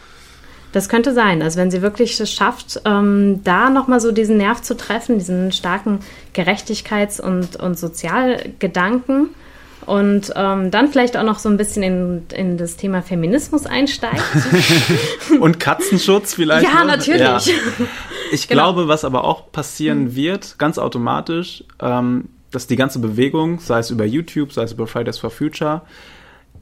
Das 0.73 0.89
könnte 0.89 1.13
sein. 1.13 1.41
Also 1.41 1.59
wenn 1.59 1.71
sie 1.71 1.81
wirklich 1.81 2.19
es 2.19 2.31
schafft, 2.31 2.81
ähm, 2.83 3.41
da 3.43 3.69
nochmal 3.69 4.01
so 4.01 4.11
diesen 4.11 4.37
Nerv 4.37 4.61
zu 4.61 4.75
treffen, 4.75 5.19
diesen 5.19 5.51
starken 5.51 5.99
Gerechtigkeits- 6.35 7.21
und, 7.21 7.55
und 7.55 7.77
Sozialgedanken 7.77 9.29
und 9.85 10.33
ähm, 10.35 10.71
dann 10.71 10.89
vielleicht 10.89 11.15
auch 11.15 11.23
noch 11.23 11.39
so 11.39 11.49
ein 11.49 11.57
bisschen 11.57 11.83
in, 11.83 12.25
in 12.33 12.57
das 12.57 12.75
Thema 12.75 13.01
Feminismus 13.01 13.65
einsteigt. 13.65 14.23
und 15.39 15.59
Katzenschutz 15.59 16.33
vielleicht. 16.33 16.65
Ja, 16.65 16.79
noch? 16.79 16.87
natürlich. 16.87 17.21
Ja. 17.21 17.39
Ich 18.31 18.47
genau. 18.47 18.63
glaube, 18.63 18.87
was 18.87 19.05
aber 19.05 19.25
auch 19.25 19.51
passieren 19.51 20.05
mhm. 20.05 20.15
wird, 20.15 20.57
ganz 20.57 20.77
automatisch, 20.77 21.63
ähm, 21.79 22.29
dass 22.51 22.67
die 22.67 22.75
ganze 22.75 22.99
Bewegung, 22.99 23.59
sei 23.59 23.79
es 23.79 23.91
über 23.91 24.05
YouTube, 24.05 24.53
sei 24.53 24.63
es 24.63 24.71
über 24.71 24.87
Fridays 24.87 25.17
for 25.17 25.29
Future, 25.29 25.81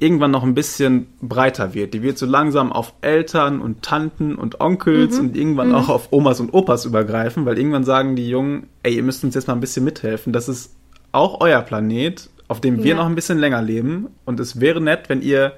irgendwann 0.02 0.32
noch 0.32 0.44
ein 0.44 0.56
bisschen 0.56 1.08
breiter 1.22 1.76
wird. 1.76 1.94
Die 1.94 2.02
wird 2.02 2.18
so 2.18 2.26
langsam 2.26 2.72
auf 2.72 2.94
Eltern 3.02 3.62
und 3.62 3.84
Tanten 3.84 4.36
und 4.36 4.60
Onkels 4.60 5.20
mhm. 5.20 5.28
und 5.28 5.38
irgendwann 5.38 5.70
mhm. 5.70 5.76
auch 5.76 5.90
auf 5.90 6.08
Omas 6.12 6.40
und 6.40 6.54
Opas 6.54 6.86
übergreifen, 6.86 7.46
weil 7.46 7.58
irgendwann 7.58 7.84
sagen 7.84 8.16
die 8.16 8.28
Jungen, 8.28 8.68
ey, 8.82 8.96
ihr 8.96 9.04
müsst 9.04 9.24
uns 9.24 9.36
jetzt 9.36 9.48
mal 9.48 9.54
ein 9.54 9.60
bisschen 9.60 9.86
mithelfen. 9.86 10.34
Das 10.34 10.50
ist 10.50 10.74
auch 11.12 11.40
euer 11.40 11.62
Planet, 11.62 12.30
auf 12.48 12.60
dem 12.60 12.84
wir 12.84 12.92
ja. 12.92 12.96
noch 12.96 13.06
ein 13.06 13.14
bisschen 13.14 13.38
länger 13.38 13.62
leben. 13.62 14.08
Und 14.26 14.40
es 14.40 14.60
wäre 14.60 14.82
nett, 14.82 15.08
wenn 15.08 15.22
ihr 15.22 15.54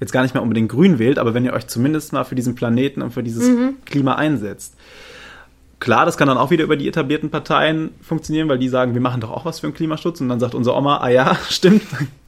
jetzt 0.00 0.12
gar 0.12 0.22
nicht 0.22 0.34
mehr 0.34 0.42
unbedingt 0.42 0.70
grün 0.70 0.98
wählt, 0.98 1.20
aber 1.20 1.32
wenn 1.32 1.44
ihr 1.44 1.52
euch 1.52 1.68
zumindest 1.68 2.12
mal 2.12 2.24
für 2.24 2.34
diesen 2.34 2.56
Planeten 2.56 3.00
und 3.00 3.12
für 3.12 3.22
dieses 3.22 3.48
mhm. 3.48 3.76
Klima 3.84 4.16
einsetzt. 4.16 4.74
Klar, 5.78 6.04
das 6.04 6.16
kann 6.16 6.26
dann 6.26 6.38
auch 6.38 6.50
wieder 6.50 6.64
über 6.64 6.76
die 6.76 6.88
etablierten 6.88 7.30
Parteien 7.30 7.90
funktionieren, 8.00 8.48
weil 8.48 8.58
die 8.58 8.68
sagen, 8.68 8.94
wir 8.94 9.00
machen 9.00 9.20
doch 9.20 9.30
auch 9.30 9.44
was 9.44 9.60
für 9.60 9.68
den 9.68 9.74
Klimaschutz. 9.74 10.20
Und 10.20 10.30
dann 10.30 10.40
sagt 10.40 10.54
unsere 10.54 10.76
Oma, 10.76 10.96
ah 10.96 11.10
ja, 11.10 11.36
stimmt, 11.48 11.82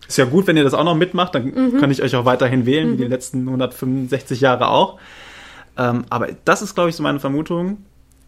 ist 0.08 0.18
ja 0.18 0.24
gut, 0.24 0.46
wenn 0.46 0.56
ihr 0.56 0.64
das 0.64 0.74
auch 0.74 0.84
noch 0.84 0.94
mitmacht, 0.94 1.34
dann 1.34 1.46
mhm. 1.46 1.80
kann 1.80 1.90
ich 1.90 2.02
euch 2.02 2.14
auch 2.16 2.24
weiterhin 2.24 2.66
wählen, 2.66 2.88
mhm. 2.88 2.92
wie 2.92 2.96
die 2.98 3.04
mhm. 3.04 3.10
letzten 3.10 3.40
165 3.40 4.40
Jahre 4.40 4.68
auch. 4.68 4.98
Ähm, 5.76 6.04
aber 6.10 6.28
das 6.44 6.62
ist, 6.62 6.74
glaube 6.74 6.90
ich, 6.90 6.96
so 6.96 7.02
meine 7.02 7.20
Vermutung. 7.20 7.78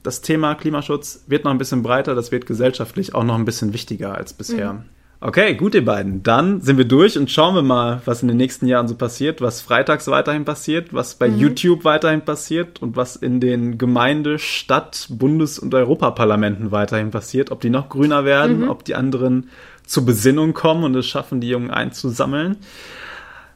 Das 0.02 0.20
Thema 0.20 0.54
Klimaschutz 0.54 1.24
wird 1.26 1.44
noch 1.44 1.50
ein 1.50 1.58
bisschen 1.58 1.82
breiter, 1.82 2.14
das 2.14 2.30
wird 2.30 2.46
gesellschaftlich 2.46 3.14
auch 3.14 3.24
noch 3.24 3.34
ein 3.34 3.44
bisschen 3.44 3.72
wichtiger 3.72 4.14
als 4.14 4.32
bisher. 4.32 4.74
Mhm. 4.74 4.84
Okay, 5.20 5.54
gut, 5.54 5.74
ihr 5.74 5.84
beiden. 5.84 6.22
Dann 6.22 6.60
sind 6.60 6.78
wir 6.78 6.84
durch 6.84 7.18
und 7.18 7.28
schauen 7.28 7.56
wir 7.56 7.62
mal, 7.62 8.00
was 8.04 8.22
in 8.22 8.28
den 8.28 8.36
nächsten 8.36 8.68
Jahren 8.68 8.86
so 8.86 8.94
passiert, 8.94 9.40
was 9.40 9.60
freitags 9.60 10.06
weiterhin 10.06 10.44
passiert, 10.44 10.94
was 10.94 11.16
bei 11.16 11.28
mhm. 11.28 11.38
YouTube 11.38 11.84
weiterhin 11.84 12.20
passiert 12.20 12.80
und 12.80 12.94
was 12.94 13.16
in 13.16 13.40
den 13.40 13.78
Gemeinde-, 13.78 14.38
Stadt-, 14.38 15.08
Bundes- 15.10 15.58
und 15.58 15.74
Europaparlamenten 15.74 16.70
weiterhin 16.70 17.10
passiert. 17.10 17.50
Ob 17.50 17.60
die 17.60 17.70
noch 17.70 17.88
grüner 17.88 18.24
werden, 18.24 18.60
mhm. 18.60 18.68
ob 18.68 18.84
die 18.84 18.94
anderen 18.94 19.50
zur 19.88 20.04
Besinnung 20.06 20.54
kommen 20.54 20.84
und 20.84 20.94
es 20.94 21.06
schaffen, 21.06 21.40
die 21.40 21.48
Jungen 21.48 21.70
einzusammeln. 21.70 22.58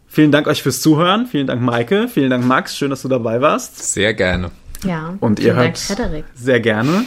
Vielen 0.09 0.33
Dank 0.33 0.47
euch 0.47 0.63
fürs 0.63 0.81
Zuhören. 0.81 1.27
Vielen 1.27 1.47
Dank, 1.47 1.63
Maike. 1.63 2.09
Vielen 2.09 2.31
Dank, 2.31 2.45
Max. 2.45 2.77
Schön, 2.77 2.91
dass 2.91 3.03
du 3.03 3.09
dabei 3.09 3.41
warst. 3.41 3.93
Sehr 3.93 4.13
gerne. 4.15 4.51
Ja. 4.85 5.17
Und 5.21 5.39
ihr 5.39 5.55
hört 5.55 5.89
Dank, 5.99 6.25
sehr 6.35 6.61
gerne. 6.61 7.05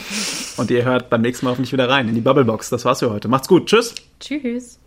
Und 0.58 0.72
ihr 0.72 0.86
hört 0.86 1.10
beim 1.10 1.22
nächsten 1.22 1.46
Mal 1.46 1.52
hoffentlich 1.52 1.74
wieder 1.74 1.90
rein 1.90 2.08
in 2.08 2.16
die 2.16 2.22
Bubblebox. 2.22 2.70
Das 2.70 2.86
war's 2.86 3.00
für 3.00 3.12
heute. 3.12 3.28
Macht's 3.28 3.48
gut. 3.48 3.68
Tschüss. 3.68 3.94
Tschüss. 4.20 4.80